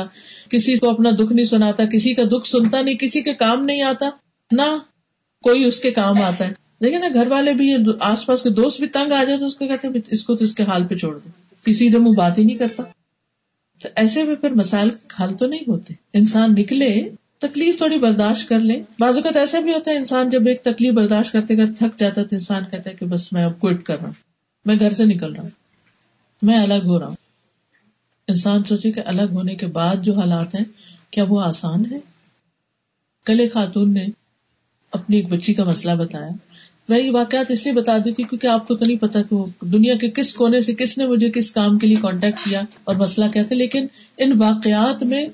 [0.50, 3.82] کسی کو اپنا دکھ نہیں سناتا، کسی کا دکھ سنتا نہیں، کسی کے کام نہیں
[3.82, 4.10] آتا۔
[4.52, 4.78] نہ
[5.42, 6.52] کوئی اس کے کام آتا ہے۔
[6.82, 9.56] دیکھیں نا، گھر والے بھی آس پاس کے دوست بھی تنگ آ جائے تو اس
[9.56, 11.28] کو کہتے ہیں، اس کو تو اس کے حال پہ چھوڑ دو۔
[11.66, 12.82] کسی دم وہ بات ہی نہیں کرتا۔
[13.82, 18.60] تو ایسے میں پھر مسائل حل تو نہیں ہوتے۔ انسان نکلے، تکلیف تھوڑی برداشت کر
[18.60, 21.98] لے۔ بازو کا ایسا بھی ہوتا ہے، انسان جب ایک تکلیف برداشت کرتے کر تھک
[21.98, 24.12] جاتا ہے، تو انسان کہتا ہے کہ بس میں اب کوئٹ کر رہا ہوں،
[24.64, 25.63] میں گھر سے نکل رہا ہوں۔
[26.44, 27.14] میں الگ ہو رہا ہوں۔
[28.28, 30.64] انسان سوچے کہ الگ ہونے کے بعد جو حالات ہیں،
[31.10, 31.98] کیا وہ آسان ہے
[33.26, 34.06] کل ایک خاتون نے
[34.92, 36.28] اپنی ایک بچی کا مسئلہ بتایا۔
[36.88, 39.66] میں یہ واقعات اس لیے بتا دی تھی کیونکہ آپ کو تو نہیں پتا کہ
[39.66, 42.94] دنیا کے کس کونے سے کس نے مجھے کس کام کے لیے کانٹیکٹ کیا اور
[42.94, 43.86] مسئلہ کیا تھا، لیکن
[44.18, 45.26] ان واقعات میں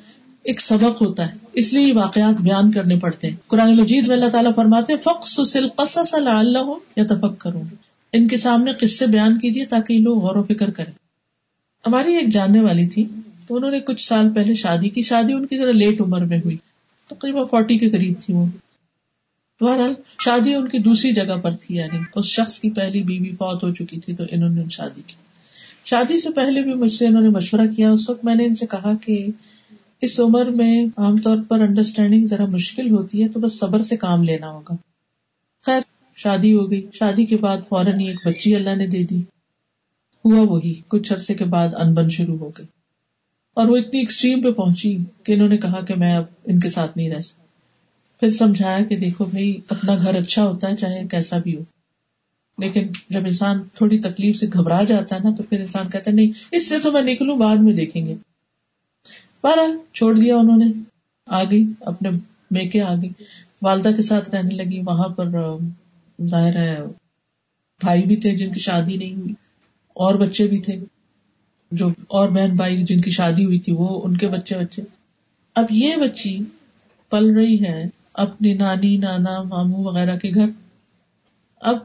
[0.43, 4.17] ایک سبق ہوتا ہے۔ اس لیے یہ واقعات بیان کرنے پڑتے ہیں۔ قرآن مجید میں
[4.17, 7.63] اللہ تعالیٰ فرماتے فخص اللہ یا تفک کروں
[8.13, 10.93] ان کے سامنے قصے بیان کیجیے تاکہ لوگ غور و فکر کریں۔
[11.87, 13.05] ہماری ایک جاننے والی تھی
[13.49, 16.39] تو انہوں نے کچھ سال پہلے شادی کی، شادی ان کی ذرا لیٹ عمر میں
[16.39, 16.57] ہوئی۔
[17.09, 18.47] تقریباً فورٹی کے قریب تھی وہ۔
[19.61, 23.65] بہرحال، شادی ان کی دوسری جگہ پر تھی یعنی اس شخص کی پہلی بیوی فوت
[23.65, 25.15] ہو چکی تھی تو انہوں نے شادی کی۔
[25.85, 28.55] شادی سے پہلے بھی مجھ سے انہوں نے مشورہ کیا۔ اس وقت میں نے ان
[28.55, 29.27] سے کہا کہ
[30.01, 33.97] اس عمر میں عام طور پر انڈرسٹینڈنگ ذرا مشکل ہوتی ہے تو بس صبر سے
[33.97, 34.75] کام لینا ہوگا۔
[35.67, 35.81] خیر،
[36.17, 39.23] شادی ہو گئی۔ شادی کے بعد فوراً ہی ایک بچی اللہ نے دے دی۔
[40.25, 42.67] ہوا وہی، کچھ عرصے کے بعد انبن شروع ہو گئی۔
[43.55, 46.69] اور وہ اتنی ایکسٹریم پہ پہنچی کہ انہوں نے کہا کہ میں اب ان کے
[46.69, 47.41] ساتھ نہیں رہ سکتا
[48.21, 51.61] پھر سمجھایا کہ دیکھو بھائی، اپنا گھر اچھا ہوتا ہے، چاہے کیسا بھی ہو۔
[52.59, 56.17] لیکن جب انسان تھوڑی تکلیف سے گھبرا جاتا ہے نا، تو پھر انسان کہتا ہے،
[56.17, 58.15] نہیں، اس سے تو میں نکلوں، بعد میں دیکھیں گے۔
[59.43, 60.67] بہرحال چھوڑ دیا انہوں نے۔
[61.27, 62.11] آ گئی، اپنے
[62.51, 63.11] میکے آ گئی۔
[63.63, 65.29] والدہ کے ساتھ رہنے لگی۔ وہاں پر
[66.31, 66.79] ظاہر ہے،
[67.81, 69.35] بھائی بھی تھے جن کی شادی نہیں ہوئی۔
[70.01, 70.79] اور بچے بھی تھے
[71.71, 74.83] جو اور بہن بھائی جن کی شادی ہوئی تھی وہ، ان کے بچے بچے۔
[75.55, 76.39] اب یہ بچی
[77.11, 80.51] پل رہی ہے اپنی نانی، نانا مامو وغیرہ کے گھر۔
[81.61, 81.77] اب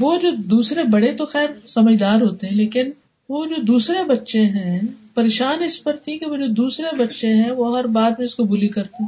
[0.00, 2.90] وہ جو دوسرے بڑے تو خیر سمجھدار ہوتے ہیں، لیکن
[3.28, 4.80] وہ جو دوسرے بچے ہیں،
[5.14, 8.34] پریشان اس پر تھی کہ وہ جو دوسرے بچے ہیں، وہ ہر بات میں اس
[8.34, 9.04] کو بلی کرتے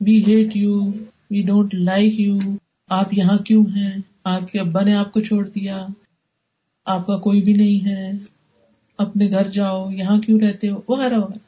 [0.00, 0.80] we hate you
[1.30, 2.38] we don't like you
[2.88, 3.92] آپ یہاں کیوں ہیں؟
[4.24, 5.86] آپ کے ابا نے آپ کو چھوڑ دیا۔
[6.84, 8.10] آپ کا کوئی بھی نہیں ہے،
[8.98, 11.38] اپنے گھر جاؤ، یہاں کیوں رہتے ہو؟ وغیرہ وغیرہ۔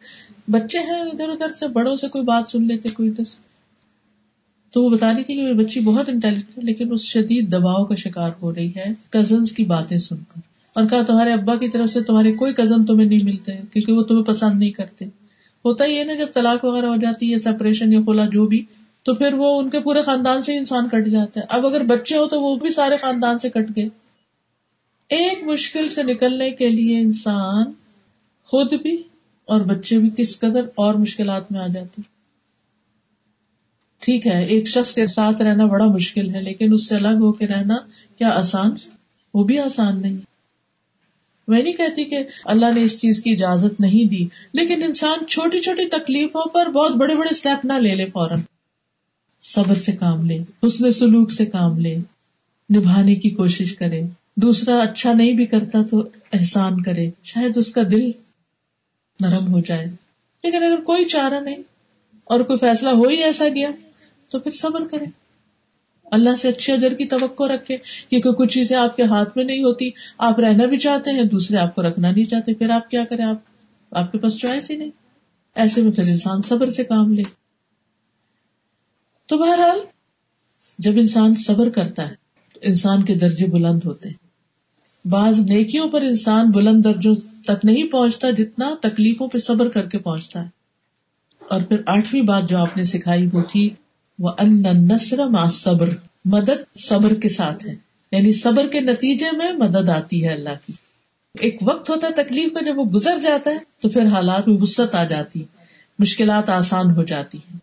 [0.50, 3.36] بچے ہیں، ادھر ادھر سے بڑوں سے کوئی بات سن لیتے، کوئی ادھر سے۔
[4.72, 7.94] تو وہ بتا رہی تھی کہ میری بچی بہت انٹیلیجنٹ لیکن اس شدید دباؤ کا
[7.94, 10.40] شکار ہو رہی ہے کزنس کی باتیں سن کر۔
[10.74, 14.02] اور کہا، تمہارے ابا کی طرف سے تمہارے کوئی کزن تمہیں نہیں ملتے، کیونکہ وہ
[14.02, 15.04] تمہیں پسند نہیں کرتے۔
[15.64, 18.64] ہوتا ہی ہے نا، جب طلاق وغیرہ ہو جاتی ہے سپریشن یا کھولا جو بھی،
[19.02, 22.16] تو پھر وہ ان کے پورے خاندان سے انسان کٹ جاتا ہے۔ اب اگر بچے
[22.16, 23.88] ہو تو وہ بھی سارے خاندان سے کٹ گئے۔
[25.08, 27.72] ایک مشکل سے نکلنے کے لیے انسان
[28.44, 29.02] خود بھی
[29.44, 32.02] اور بچے بھی کس قدر اور مشکلات میں آ جاتے
[33.98, 37.32] ٹھیک ہے، ایک شخص کے ساتھ رہنا بڑا مشکل ہے، لیکن اس سے الگ ہو
[37.32, 37.74] کے رہنا
[38.18, 38.70] کیا آسان؟
[39.34, 40.16] وہ بھی آسان نہیں۔
[41.48, 45.60] میں نہیں کہتی کہ اللہ نے اس چیز کی اجازت نہیں دی، لیکن انسان چھوٹی
[45.60, 48.40] چھوٹی تکلیفوں پر بہت بڑے بڑے اسٹیپ نہ لے لے فوراً۔
[49.42, 51.96] صبر سے کام لے، حسن سلوک سے کام لے،
[52.76, 54.02] نبھانے کی کوشش کرے۔
[54.36, 58.10] دوسرا اچھا نہیں بھی کرتا تو احسان کرے، شاید اس کا دل
[59.20, 59.86] نرم ہو جائے۔
[60.42, 61.56] لیکن اگر کوئی چارہ نہیں
[62.24, 63.68] اور کوئی فیصلہ ہو ہی ایسا گیا
[64.30, 65.04] تو پھر صبر کرے۔
[66.04, 67.76] اللہ سے اچھے اجر کی توقع رکھے۔
[68.08, 71.56] کیونکہ کچھ چیزیں آپ کے ہاتھ میں نہیں ہوتی، آپ رہنا بھی چاہتے ہیں، دوسرے
[71.56, 73.36] آپ کو رکھنا نہیں چاہتے، پھر آپ کیا کریں؟ آپ
[73.90, 74.90] آپ کے پاس چوائس ہی نہیں۔
[75.54, 77.22] ایسے میں پھر انسان صبر سے کام لے۔
[79.26, 79.78] تو بہرحال،
[80.78, 82.14] جب انسان صبر کرتا ہے،
[82.54, 84.23] تو انسان کے درجے بلند ہوتے ہیں۔
[85.04, 89.98] بعض نیکیوں پر انسان بلند درجوں تک نہیں پہنچتا جتنا تکلیفوں پہ صبر کر کے
[89.98, 90.48] پہنچتا ہے۔
[91.48, 93.70] اور پھر آٹھویں بات جو آپ نے سکھائی وہ تھی
[94.18, 95.88] وہ ان نسر ما صبر
[96.24, 97.74] مدد صبر کے ساتھ ہے۔
[98.12, 100.72] یعنی صبر کے نتیجے میں مدد آتی ہے اللہ کی۔
[101.38, 104.56] ایک وقت ہوتا ہے تکلیف کا جب وہ گزر جاتا ہے تو پھر حالات میں
[104.60, 105.44] وسط آ جاتی،
[105.98, 107.58] مشکلات آسان ہو جاتی ہیں۔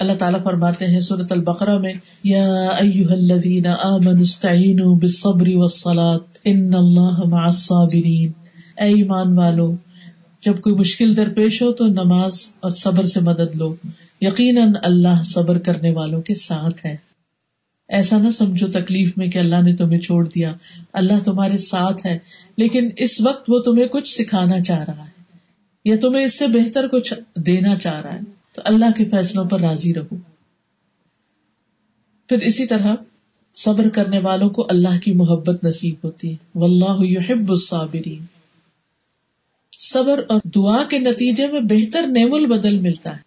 [0.00, 1.92] اللہ تعالیٰ فرماتے ہیں سورت البقرہ میں،
[2.24, 2.66] یا
[3.10, 8.32] الذین آمنوا استعینوا بالصبر والصلاة ان اللہ مع الصابرین۔
[8.80, 9.76] اے ایمان والو،
[10.44, 13.74] جب کوئی مشکل درپیش ہو تو نماز اور صبر سے مدد لو۔
[14.20, 16.96] یقیناً اللہ صبر کرنے والوں کے ساتھ ہے۔
[17.88, 20.52] ایسا نہ سمجھو تکلیف میں کہ اللہ نے تمہیں چھوڑ دیا۔
[20.92, 22.18] اللہ تمہارے ساتھ ہے،
[22.56, 25.10] لیکن اس وقت وہ تمہیں کچھ سکھانا چاہ رہا ہے،
[25.84, 29.60] یا تمہیں اس سے بہتر کچھ دینا چاہ رہا ہے۔ تو اللہ کے فیصلوں پر
[29.60, 30.16] راضی رہو۔
[32.28, 32.94] پھر اسی طرح
[33.54, 38.24] صبر کرنے والوں کو اللہ کی محبت نصیب ہوتی ہے۔ واللہ یحب الصابرین۔
[39.78, 43.20] صبر اور دعا کے نتیجے میں بہتر نیم البدل ملتا ہے۔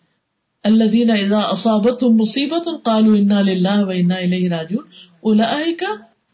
[0.63, 4.85] اللہ دین اذا اصابت مصیبت قالوا انا للہ و انا الیہ راجعون۔
[5.19, 5.83] اولئک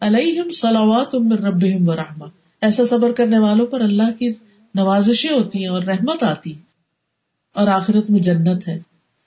[0.01, 2.25] علیہم صلوات من ربهم ورحمہ
[2.61, 4.33] ایسا صبر کرنے والوں پر اللہ کی
[4.75, 6.68] نوازشیں ہوتی ہیں اور رحمت آتی ہے
[7.59, 8.79] اور آخرت میں جنت ہے۔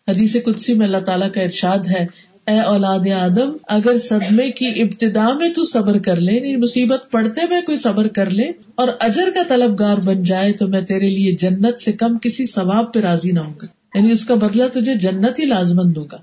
[0.08, 2.06] حدیث قدسی میں اللہ تعالیٰ کا ارشاد ہے،
[2.46, 7.40] اے اولاد آدم، اگر صدمے کی ابتدا میں تو صبر کر لے یعنی مصیبت پڑتے
[7.50, 11.32] میں کوئی صبر کر لے اور اجر کا طلبگار بن جائے تو میں تیرے لیے
[11.32, 14.94] جنت سے کم کسی ثواب پہ راضی نہ ہوں گا۔ یعنی اس کا بدلہ تجھے
[14.94, 16.16] جنت ہی لازمن دوں گا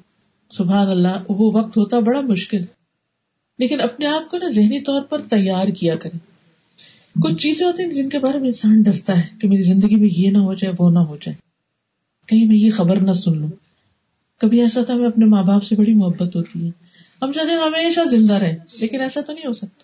[0.51, 2.61] سبحان اللہ، وہ وقت ہوتا بڑا مشکل۔
[3.59, 6.17] لیکن اپنے آپ کو نا ذہنی طور پر تیار کیا کرے
[7.23, 10.09] کچھ چیزیں ہوتی ہیں جن کے بارے میں انسان ڈرتا ہے کہ میری زندگی میں
[10.11, 11.48] یہ نہ ہو جائے، وہ نہ ہو جائے۔
[12.29, 13.49] کہیں میں یہ خبر نہ سن لوں۔
[14.37, 16.71] کبھی ایسا تھا ہمیں اپنے ماں باپ سے بڑی محبت ہوتی ہے۔
[17.21, 19.83] ہم چاہتے ہیں ہمیشہ زندہ رہے، لیکن ایسا تو نہیں ہو سکتا۔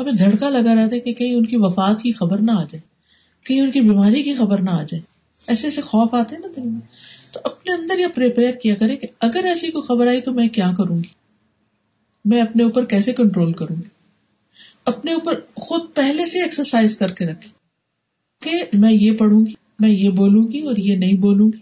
[0.00, 2.80] ہمیں دھڑکا لگا رہتا ہے کہ کہیں ان کی وفات کی خبر نہ آ جائے،
[3.44, 5.00] کہیں ان کی بیماری کی خبر نہ آ جائے۔
[5.46, 6.80] ایسے ایسے خوف آتے ہیں نا دل میں۔
[7.32, 10.48] تو اپنے اندر یہ پریپیئر کیا کرے کہ اگر ایسی کوئی خبر آئی تو میں
[10.48, 11.08] کیا کروں گی؟
[12.24, 13.88] میں اپنے اوپر کیسے کنٹرول کروں گی؟
[14.84, 17.48] اپنے اوپر خود پہلے سے ایکسرسائز کر کے رکھے
[18.42, 21.58] کہ میں یہ پڑھوں گی۔ میں یہ بولوں گی اور یہ نہیں بولوں گی۔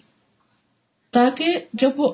[1.11, 2.13] تاکہ جب وہ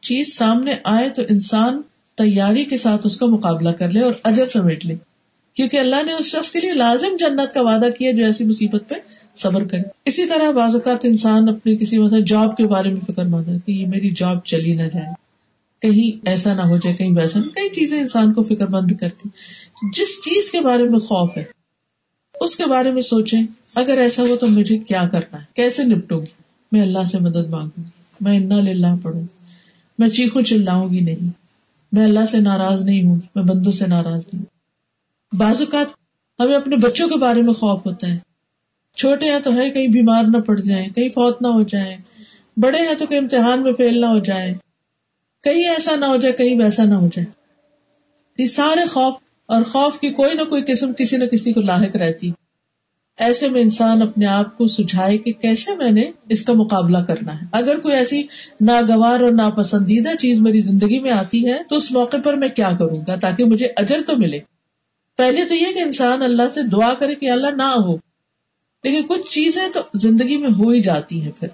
[0.00, 1.82] چیز سامنے آئے تو انسان
[2.16, 4.94] تیاری کے ساتھ اس کا مقابلہ کر لے اور اجر سمیٹ لے۔
[5.54, 8.84] کیونکہ اللہ نے اس شخص کے لیے لازم جنت کا وعدہ کیا جو ایسی مصیبت
[8.88, 8.94] پہ
[9.36, 13.24] صبر کرے۔ اسی طرح بعض اوقات انسان اپنی کسی مثلا جاب کے بارے میں فکر
[13.24, 15.24] مند ہے کہ یہ میری جاب چلی نہ جائے۔
[15.82, 19.28] کہیں ایسا نہ ہو جائے، کہیں ویسا نہ کئی چیزیں انسان کو فکر مند کرتی۔
[19.94, 21.44] جس چیز کے بارے میں خوف ہے
[22.40, 23.42] اس کے بارے میں سوچیں،
[23.74, 27.50] اگر ایسا ہو تو مجھے کیا کرنا ہے؟ کیسے نپٹوں گی؟ میں اللہ سے مدد
[27.50, 27.88] مانگوں گی۔
[28.20, 29.22] میں انا للہ پڑھوں
[29.98, 31.30] میں چیخوں چلاؤں گی نہیں۔
[31.92, 34.44] میں اللہ سے ناراض نہیں ہوں میں بندوں سے ناراض نہیں
[35.34, 35.86] بعض اوقات
[36.40, 38.18] ہمیں اپنے بچوں کے بارے میں خوف ہوتا ہے۔
[38.96, 41.96] چھوٹے ہیں تو ہے، کہیں بیمار نہ پڑ جائیں، کہیں فوت نہ ہو جائیں۔
[42.56, 44.52] بڑے ہیں تو کہیں امتحان میں فیل نہ ہو جائے
[45.42, 47.26] کہیں ایسا نہ ہو جائے، کہیں ویسا نہ ہو جائے۔
[48.38, 49.14] یہ سارے خوف
[49.46, 52.30] اور خوف کی کوئی نہ کوئی قسم کسی نہ کسی کو لاحق رہتی۔
[53.18, 57.40] ایسے میں انسان اپنے آپ کو سجھائے کہ کیسے میں نے اس کا مقابلہ کرنا
[57.40, 58.22] ہے۔ اگر کوئی ایسی
[58.60, 62.70] ناگوار اور ناپسندیدہ چیز میری زندگی میں آتی ہے تو اس موقع پر میں کیا
[62.78, 64.38] کروں گا تاکہ مجھے اجر تو ملے۔
[65.16, 67.96] پہلے تو یہ کہ انسان اللہ سے دعا کرے کہ اللہ نہ ہو۔
[68.84, 71.48] لیکن کچھ چیزیں تو زندگی میں ہو ہی جاتی ہیں پھر۔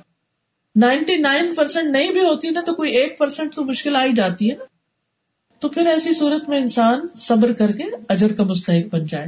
[0.76, 4.50] نائنٹی نائن پرسینٹ نہیں بھی ہوتی نا تو کوئی ایک پرسینٹ تو مشکل آئی جاتی
[4.50, 4.64] ہے نا۔
[5.60, 9.26] تو پھر ایسی صورت میں انسان صبر کر کے اجر کا مستحق بن جائے۔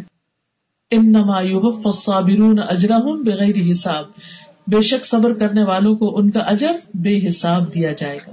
[3.23, 4.05] بغیر حساب۔
[4.67, 8.31] بے شک صبر کرنے والوں کو ان کا اجر بے حساب دیا جائے گا۔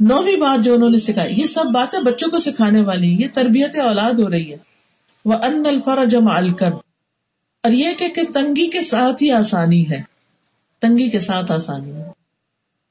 [0.00, 3.78] نویں بات جو انہوں نے سکھائی، یہ سب باتیں بچوں کو سکھانے والی یہ تربیت
[3.78, 4.56] اولاد ہو رہی ہے
[5.24, 6.72] وہ ان الفر جم الکر
[7.62, 10.02] اور یہ کہ تنگی کے ساتھ ہی آسانی ہے۔
[10.80, 12.19] تنگی کے ساتھ آسانی ہے۔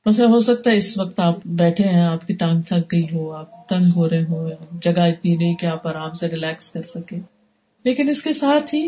[0.05, 3.31] مثلا ہو سکتا ہے اس وقت آپ بیٹھے ہیں، آپ کی ٹانگ تھک گئی ہو،
[3.31, 4.49] آپ تنگ ہو رہے ہو
[4.81, 7.15] جگہ اتنی نہیں کہ آپ آرام سے ریلیکس کر سکے
[7.83, 8.87] لیکن اس کے ساتھ ہی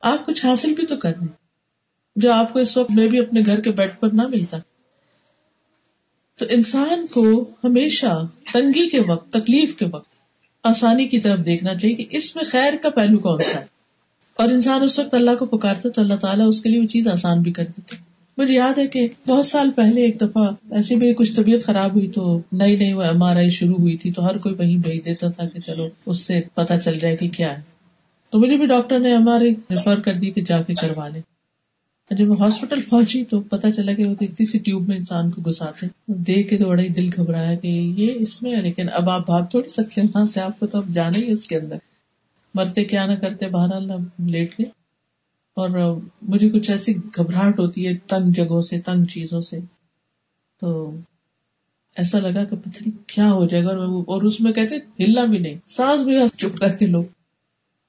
[0.00, 1.26] آپ کچھ حاصل بھی تو کر رہے
[2.16, 4.58] جو آپ کو اس وقت میں بھی اپنے گھر کے بیڈ پر نہ ملتا۔
[6.38, 10.14] تو انسان کو ہمیشہ تنگی کے وقت، تکلیف کے وقت
[10.62, 13.64] آسانی کی طرف دیکھنا چاہیے کہ اس میں خیر کا پہلو کون سا ہے۔
[14.36, 17.08] اور انسان اس وقت اللہ کو پکارتا تو اللہ تعالیٰ اس کے لیے وہ چیز
[17.08, 21.14] آسان بھی کر دیتے مجھے یاد ہے کہ بہت سال پہلے ایک دفعہ ایسی بھی
[21.14, 24.26] کچھ طبیعت خراب ہوئی تو نئی نئی وہ ایم آر آئی شروع ہوئی تھی تو
[24.26, 27.58] ہر کوئی وہیں بھیج دیتا تھا کہ چلو اس سے پتا چل جائے کہ کیا
[27.58, 27.62] ہے۔
[28.30, 31.08] تو مجھے بھی ڈاکٹر نے ایم آر آئی ریفر کر دی کہ جا کے کروا
[31.08, 31.20] لے۔
[32.10, 35.42] جب میں ہاسپٹل پہنچی تو پتا چلا کہ وہ اتنی سی ٹیوب میں انسان کو
[35.42, 39.26] گھساتے دیکھ کے تو بڑا ہی دل گھبرایا کہ یہ اس میں لیکن اب آپ
[39.26, 41.76] بھاگ تھوڑی سکتے وہاں سے آپ کو تو اب جانا ہی اس کے اندر۔
[42.54, 44.64] مرتے کیا نہ کرتے باہر اللہ لیٹ کے
[45.54, 49.58] اور مجھے کچھ ایسی گھبراہٹ ہوتی ہے تنگ جگہوں سے، تنگ چیزوں سے۔
[50.60, 50.90] تو
[51.96, 55.38] ایسا لگا کہ پتہ نہیں کیا ہو جائے گا اور اس میں کہتے ہلنا بھی
[55.38, 57.04] نہیں، سانس بھی چپ کر کے لوگ۔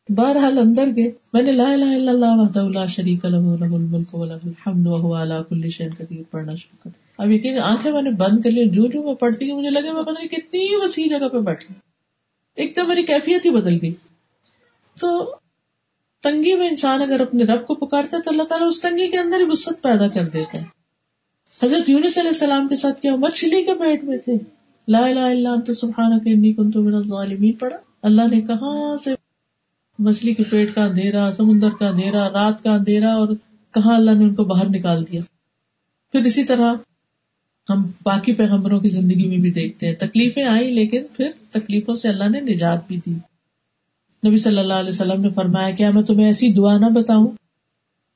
[0.09, 4.15] بہرحال اندر گئے۔ میں نے لا الہ الا اللہ وحدہ لا شریک له له الملک
[4.15, 8.11] وله الحمد وهو على كل شيء قدیر۔ پڑھنا شروع کر اب یقین آنکھیں میں نے
[8.11, 11.27] بند کر لی جو جو میں پڑھتی مجھے لگا میں پتہ نہیں کتنی وسیع جگہ
[11.27, 11.73] پہ بیٹھی
[12.55, 13.93] ایک تو میری کیفیت ہی بدل گئی۔
[14.99, 15.35] تو
[16.25, 19.17] تنگی میں انسان اگر اپنے رب کو پکارتا ہے تو اللہ تعالیٰ اس تنگی کے
[19.17, 20.65] اندر ہی وسط پیدا کر دیتا ہے۔
[21.63, 24.33] حضرت یونس علیہ السلام کے ساتھ کیا مچھلی کے پیٹ میں تھے۔
[24.87, 29.09] لا الہ الا انت سبحانک انی کنت من الظالمین پڑھا۔ اللہ نے کہاں سے
[29.99, 33.27] مچھلی کے پیٹ کا اندھیرا، سمندر کا اندھیرا، رات کا اندھیرا اور
[33.71, 35.21] کہاں اللہ نے ان کو باہر نکال دیا؟
[36.11, 36.73] پھر اسی طرح
[37.69, 42.07] ہم باقی پیغمبروں کی زندگی میں بھی دیکھتے ہیں۔ تکلیفیں آئی لیکن پھر تکلیفوں سے
[42.07, 43.34] اللہ نے نجات بھی دی۔
[44.27, 47.27] نبی صلی اللہ علیہ وسلم نے فرمایا کیا میں تمہیں ایسی دعا نہ بتاؤں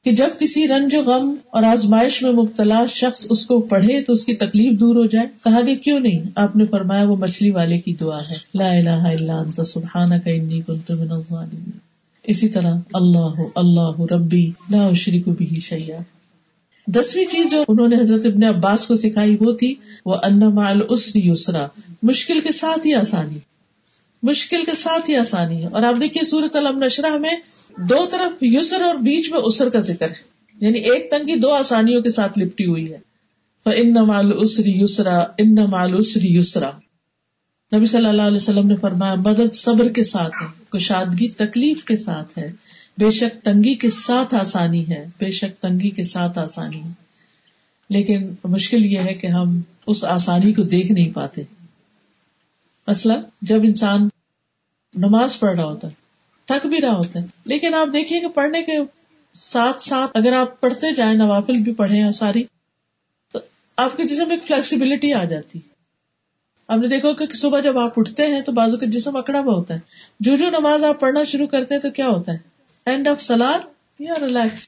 [0.04, 4.14] کہ جب کسی رنج و غم اور آزمائش میں مبتلا شخص اس کو پڑھے تو
[4.14, 7.52] اس کی تکلیف دور ہو جائے۔ کہا کہ کیوں نہیں؟ آپ نے فرمایا وہ مچھلی
[7.52, 11.70] والے کی دعا ہے۔ لا الہ الا انت، سبحانک انی کنت من الظالمین۔
[12.24, 16.00] اسی طرح اللہ اللہ ربی لا اشرک به شیئا۔
[16.88, 20.70] دسویں چیز جو انہوں نے حضرت ابن عباس کو سکھائی وہ تھی وہ ان مع
[20.70, 21.68] العسر یسرا۔
[22.04, 23.38] مشکل کے ساتھ ہی آسانی۔
[24.24, 27.34] مشکل کے ساتھ ہی آسانی ہے۔ اور آپ دیکھیے سورت علم نشرہ میں
[27.78, 30.16] دو طرف یسر اور بیچ میں اسر کا ذکر ہے۔
[30.62, 33.10] یعنی ایک تنگی دو آسانیوں کے ساتھ لپٹی ہوئی ہے۔
[33.66, 36.70] ان مال اسری یسرا ان مال اسری یسرا
[37.76, 41.96] نبی صلی اللہ علیہ وسلم نے فرمایا، مدد صبر کے ساتھ ہے، کشادگی تکلیف کے
[41.96, 42.52] ساتھ ہے۔
[42.98, 46.92] بے شک تنگی کے ساتھ آسانی ہے، بے شک تنگی کے ساتھ آسانی ہے۔
[47.90, 51.42] لیکن مشکل یہ ہے کہ ہم اس آسانی کو دیکھ نہیں پاتے۔
[52.88, 54.09] مسئلہ جب انسان
[54.94, 55.94] نماز پڑھ رہا ہوتا ہے،
[56.46, 58.72] تھک بھی رہا ہوتا ہے۔ لیکن آپ دیکھیے کہ پڑھنے کے
[59.36, 62.44] ساتھ ساتھ اگر آپ پڑھتے جائیں، نوافل بھی پڑھے اور ساری،
[63.32, 63.40] تو
[63.76, 65.60] آپ کے جسم ایک فلیکسیبلٹی آ جاتی۔
[66.68, 69.54] آپ نے دیکھو کہ صبح جب آپ اٹھتے ہیں تو بازو کا جسم اکڑا ہوا
[69.54, 69.80] ہوتا ہے۔
[70.20, 72.38] جو جو نماز آپ پڑھنا شروع کرتے ہیں تو کیا ہوتا ہے؟
[72.86, 73.60] اینڈ آف سلاد
[74.00, 74.68] یا ریلیکس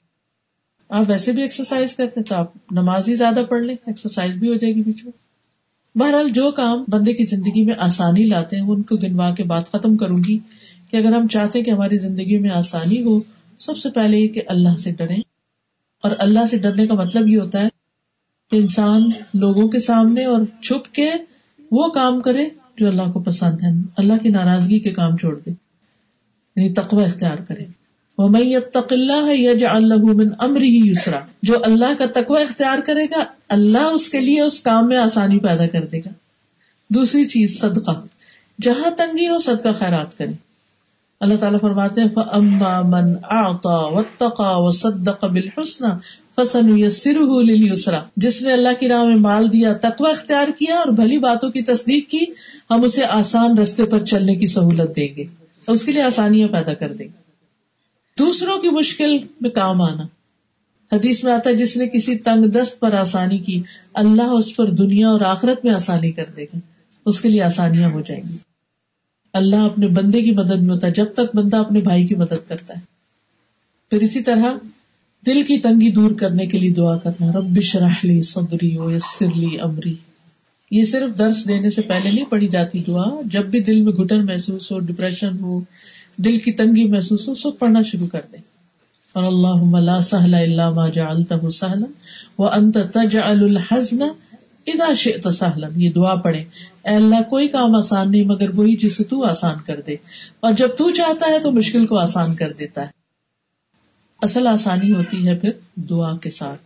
[0.90, 4.50] آپ ویسے بھی ایکسرسائز کرتے ہیں تو آپ نماز ہی زیادہ پڑھ لیں ایکسرسائز بھی
[4.50, 5.31] ہو جائے گی بیچ میں۔
[5.96, 9.72] بہرحال جو کام بندے کی زندگی میں آسانی لاتے ہیں ان کو گنوا کے بات
[9.72, 10.40] ختم کروں گی
[10.92, 13.20] کہ اگر ہم چاہتے ہیں کہ ہماری زندگی میں آسانی ہو،
[13.60, 15.16] سب سے پہلے یہ کہ اللہ سے ڈرے
[16.04, 17.70] اور اللہ سے ڈرنے کا مطلب یہ ہوتا ہے
[18.52, 21.10] کہ انسان لوگوں کے سامنے اور چھپ کے
[21.72, 25.50] وہ کام کرے جو اللہ کو پسند ہے اللہ کی ناراضگی کے کام چھوڑ دے
[26.56, 27.81] یعنی تقوی اختیار کرے۔
[30.92, 34.98] یسرا جو اللہ کا تقوی اختیار کرے گا، اللہ اس کے لیے اس کام میں
[34.98, 36.10] آسانی پیدا کر دے گا۔
[36.90, 38.06] دوسری چیز، صدقہ۔
[38.62, 40.52] جہاں تنگی ہو، صدقہ خیرات کرے
[41.20, 42.02] اللہ تعالیٰ فرماتے
[48.18, 51.62] جس نے اللہ کی راہ میں مال دیا، تقوی اختیار کیا اور بھلی باتوں کی
[51.62, 52.26] تصدیق کی،
[52.72, 55.24] ہم اسے آسان رستے پر چلنے کی سہولت دیں گے۔
[55.68, 57.31] اس کے لیے آسانیاں پیدا کر دیں گے۔
[58.20, 60.04] دوسروں کی مشکل میں کام آنا۔
[60.96, 63.62] حدیث میں آتا ہے، جس نے کسی تنگ دست پر آسانی کی،
[63.94, 66.60] اللہ اس پر دنیا اور آخرت میں آسانی کر دے گا۔
[67.06, 68.38] اس کے لیے آسانیاں ہو جائیں گی۔
[69.34, 72.48] اللہ اپنے بندے کی مدد میں ہوتا ہے، جب تک بندہ اپنے بھائی کی مدد
[72.48, 72.80] کرتا ہے۔
[73.90, 74.54] پھر اسی طرح
[75.26, 79.96] دل کی تنگی دور کرنے کے لیے دعا کرنا۔ رب شرحلی صدری و یسرلی امری۔
[80.72, 84.26] یہ صرف درس دینے سے پہلے نہیں پڑھی جاتی دعا۔ جب بھی دل میں گٹن
[84.26, 85.60] محسوس ہو ڈپریشن ہو
[86.18, 88.52] دل کی تنگی محسوس ہو، سب پڑھنا شروع کر دیں۔
[89.14, 91.86] اور اللہ سہلا اللہ ما جعلته سہلا
[92.38, 94.02] وہ انت تجعل الحزن
[94.68, 96.40] اذا شئت سہلا۔ یہ دعا پڑھے
[96.86, 99.96] اے اللہ، کوئی کام آسان نہیں، مگر وہی جسے تو آسان کر دے۔
[100.40, 102.88] اور جب تو چاہتا ہے تو مشکل کو آسان کر دیتا ہے۔
[104.22, 106.62] اصل آسانی ہوتی ہے پھر دعا کے ساتھ۔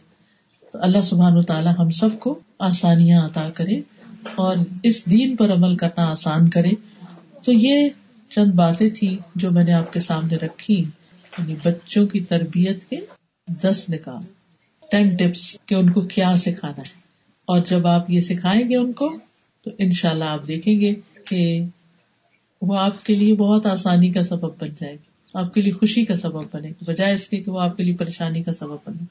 [0.72, 3.76] تو اللہ سبحان و تعالی ہم سب کو آسانیاں عطا کرے
[4.36, 6.70] اور اس دین پر عمل کرنا آسان کرے۔
[7.44, 7.90] تو یہ
[8.30, 10.86] چند باتیں تھی جو میں نے آپ کے سامنے رکھی۔
[11.38, 12.96] یعنی بچوں کی تربیت کے
[13.48, 14.22] دس نکال۔
[14.92, 17.06] ٹین ٹپس کہ ان کو کیا سکھانا ہے۔
[17.46, 19.18] اور جب آپ یہ سکھائیں گے ان کو
[19.64, 20.94] تو ان شاء اللہ آپ دیکھیں گے
[21.26, 21.62] کہ
[22.62, 26.06] وہ آپ کے لیے بہت آسانی کا سبب بن جائے گی۔ آپ کے لیے خوشی
[26.06, 28.78] کا سبب بنے گا بجائے اس کے کہ وہ آپ کے لیے پریشانی کا سبب
[28.88, 29.06] بنے۔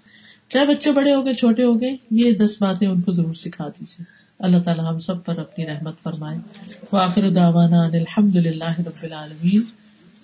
[0.49, 3.69] چاہے بچے بڑے ہو گئے چھوٹے ہو گئے یہ دس باتیں ان کو ضرور سکھا
[3.69, 6.39] دیجیے اللہ تعالیٰ ہم سب پر اپنی رحمت فرمائے۔
[6.93, 9.63] واخر دعوانا الحمد للہ رب العالمین۔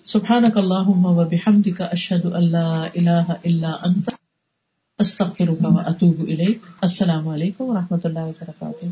[0.05, 4.11] سبحانک اللہم و بحمدک اشہد اللہ الہ الا انت۔
[4.99, 8.87] استغفرک و اتوب الیک۔ السلام علیکم و رحمۃ اللہ وبرکاتہ۔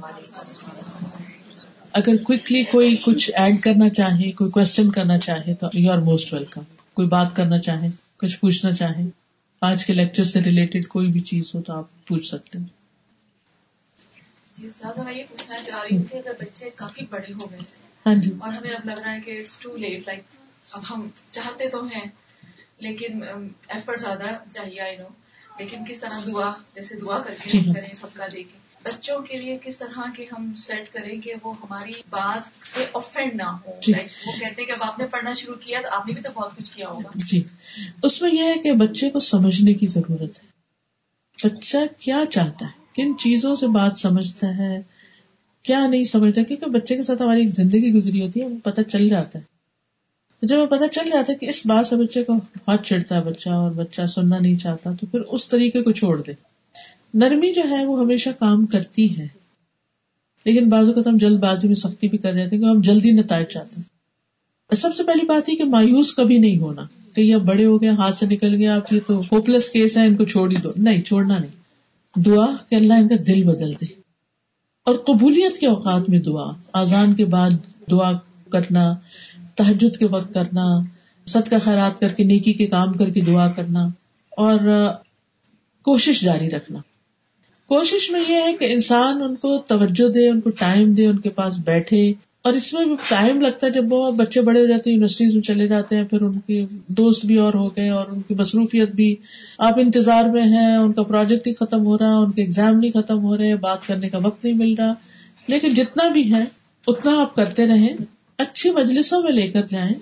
[1.92, 6.32] اگر کوکلی کوئی کچھ ایڈ کرنا چاہے، کوئی کوشچن کرنا چاہے تو یو آر موسٹ
[6.32, 6.62] ویلکم
[6.94, 9.02] کوئی بات کرنا چاہے، کچھ پوچھنا چاہے،
[9.60, 12.77] آج کے لیکچر سے ریلیٹڈ کوئی بھی چیز ہو تو آپ پوچھ سکتے ہیں۔
[14.58, 14.68] جی
[15.04, 17.58] میں یہ پوچھنا چاہ رہی ہوں کہ اگر بچے کافی بڑے ہو گئے
[18.06, 20.22] ہاں جی۔ اور ہمیں اب لگ رہا ہے کہ اٹس ٹو لیٹ لائک
[20.70, 22.06] اب ہم چاہتے تو ہیں
[22.78, 23.22] لیکن
[23.68, 25.08] ایفرٹ زیادہ چاہیے آئی نو
[25.58, 29.20] لیکن کس طرح دعا جیسے دعا کر کے جی ہاں۔ کریں سب کا دیکھیں۔ بچوں
[29.20, 33.42] کے لیے کس طرح کے ہم سیٹ کریں کہ وہ ہماری بات سے افینڈ نہ
[33.42, 33.92] ہو جی۔
[34.26, 36.28] وہ کہتے ہیں کہ اب آپ نے پڑھنا شروع کیا تو آپ نے بھی تو
[36.34, 37.42] بہت کچھ کیا ہوگا۔ جی۔
[38.02, 40.46] اس میں یہ ہے کہ بچے کو سمجھنے کی ضرورت ہے۔
[41.38, 44.82] بچہ کیا چاہتا ہے؟ کن چیزوں سے بات سمجھتا ہے؟
[45.62, 48.80] کیا نہیں سمجھتا؟ کیونکہ بچے کے ساتھ ہماری ایک زندگی گزری ہوتی ہے، ہمیں پتہ
[48.80, 49.44] چل جاتا ہے۔
[50.42, 53.24] جب ہمیں پتہ چل جاتا ہے کہ اس بات سے بچے کو بہت چڑھتا ہے
[53.24, 56.32] بچہ اور بچہ سننا نہیں چاہتا، تو پھر اس طریقے کو چھوڑ دے۔
[57.14, 59.26] نرمی جو ہے وہ ہمیشہ کام کرتی ہے۔
[60.44, 63.10] لیکن بعض اوقات ہم جلد بازی میں سختی بھی کر جاتے ہیں کہ ہم جلدی
[63.10, 63.98] نتائج چاہتے ہیں۔
[64.76, 66.82] سب سے پہلی بات یہ کہ مایوس کبھی نہیں ہونا،
[67.14, 70.06] کہ یہ بڑے ہو گئے، ہاتھ سے نکل گیا آپ یہ تو ہوپلس کیس ہے
[70.06, 71.67] ان کو چھوڑ ہی دو۔ نہیں، چھوڑنا نہیں۔
[72.16, 73.84] دعا کہ اللہ ان کا دل بدل دے۔
[74.84, 77.50] اور قبولیت کے اوقات میں دعا آزان کے بعد
[77.90, 78.12] دعا
[78.52, 78.94] کرنا
[79.54, 80.80] تحجد کے وقت کرنا
[81.26, 83.84] سد کا خیرات کر کے، نیکی کے کام کر کے دعا کرنا،
[84.30, 84.58] اور
[85.82, 86.78] کوشش جاری رکھنا۔
[87.66, 91.18] کوشش میں یہ ہے کہ انسان ان کو توجہ دے، ان کو ٹائم دے، ان
[91.18, 92.12] کے پاس بیٹھے۔
[92.48, 95.34] اور اس میں بھی ٹائم لگتا ہے جب وہ بچے بڑے ہو جاتے ہیں یونیورسٹیز
[95.34, 98.34] میں چلے جاتے ہیں، پھر ان کے دوست بھی اور ہو گئے اور ان کی
[98.34, 99.16] مصروفیت بھی۔
[99.58, 102.90] آپ انتظار میں ہیں، ان کا پروجیکٹ ہی ختم ہو رہا، ان کے ایگزام نہیں
[102.90, 104.92] ختم ہو رہے، بات کرنے کا وقت نہیں مل رہا۔
[105.48, 106.44] لیکن جتنا بھی ہے
[106.86, 107.96] اتنا آپ کرتے رہیں،
[108.38, 109.94] اچھی مجلسوں میں لے کر جائیں۔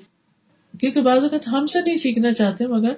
[0.81, 2.93] کیونکہ بعض اوقات ہم سے نہیں سیکھنا چاہتے، مگر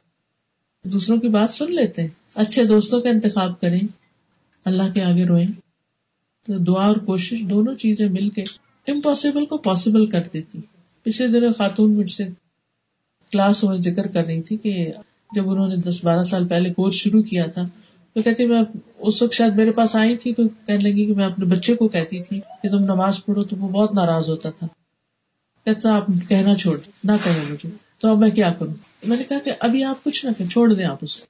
[0.85, 3.81] دوسروں کی بات سن لیتے ہیں۔ اچھے دوستوں کا انتخاب کریں۔
[4.65, 5.47] اللہ کے آگے روئیں۔
[6.47, 8.45] تو دعا اور کوشش، دونوں چیزیں مل کے
[8.89, 10.61] امپاسبل کو پاسبل کر دیتی۔
[11.03, 12.25] پچھلے دنوں خاتون مجھ سے
[13.33, 14.93] کلاس میں ذکر کر رہی تھی کہ
[15.35, 17.69] جب انہوں نے دس بارہ سال پہلے کورس شروع کیا تھا،
[18.15, 18.63] تو کہتی میں
[18.99, 21.89] اس وقت شاید میرے پاس آئی تھی تو کہنے لگی کہ میں اپنے بچے کو
[21.89, 24.67] کہتی تھی کہ تم نماز پڑھو تو وہ بہت ناراض ہوتا تھا۔
[25.65, 27.69] کہتا آپ کہنا چھوڑ، نہ کہو مجھے
[27.99, 28.75] تو اب میں کیا کروں؟
[29.05, 31.27] میں نے کہا کہ ابھی آپ کچھ نہ کہ چھوڑ دیں آپ اس کو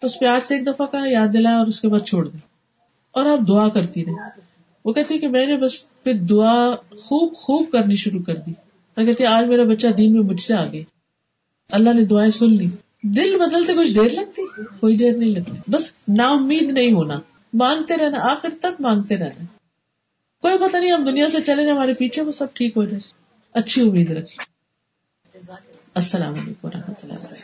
[0.00, 2.40] تو اس پیار سے ایک دفعہ کہا، یاد دلایا اور اس کے بعد چھوڑ دیں۔
[3.10, 4.51] اور آپ دعا کرتی رہے
[4.84, 8.52] وہ کہتی کہ میں نے بس پھر دعا خوب خوب کرنی شروع کر دی۔
[8.96, 10.82] میں کہتی آج میرا بچہ دین میں مجھ سے آگے۔
[11.72, 12.70] اللہ نے دعائیں سن لی۔
[13.02, 17.20] دل بدلتے کچھ دیر لگتی؟ کوئی دیر نہیں لگتی۔ بس نا امید نہیں ہونا۔
[17.52, 19.44] مانگتے رہنا، آخر تک مانگتے رہنا۔
[20.40, 23.00] کوئی پتہ نہیں، ہم دنیا سے چلے جائیں، ہمارے پیچھے وہ سب ٹھیک ہو جائے۔
[23.52, 24.52] اچھی امید رکھیں۔
[25.94, 27.41] السلام علیکم و رحمت اللہ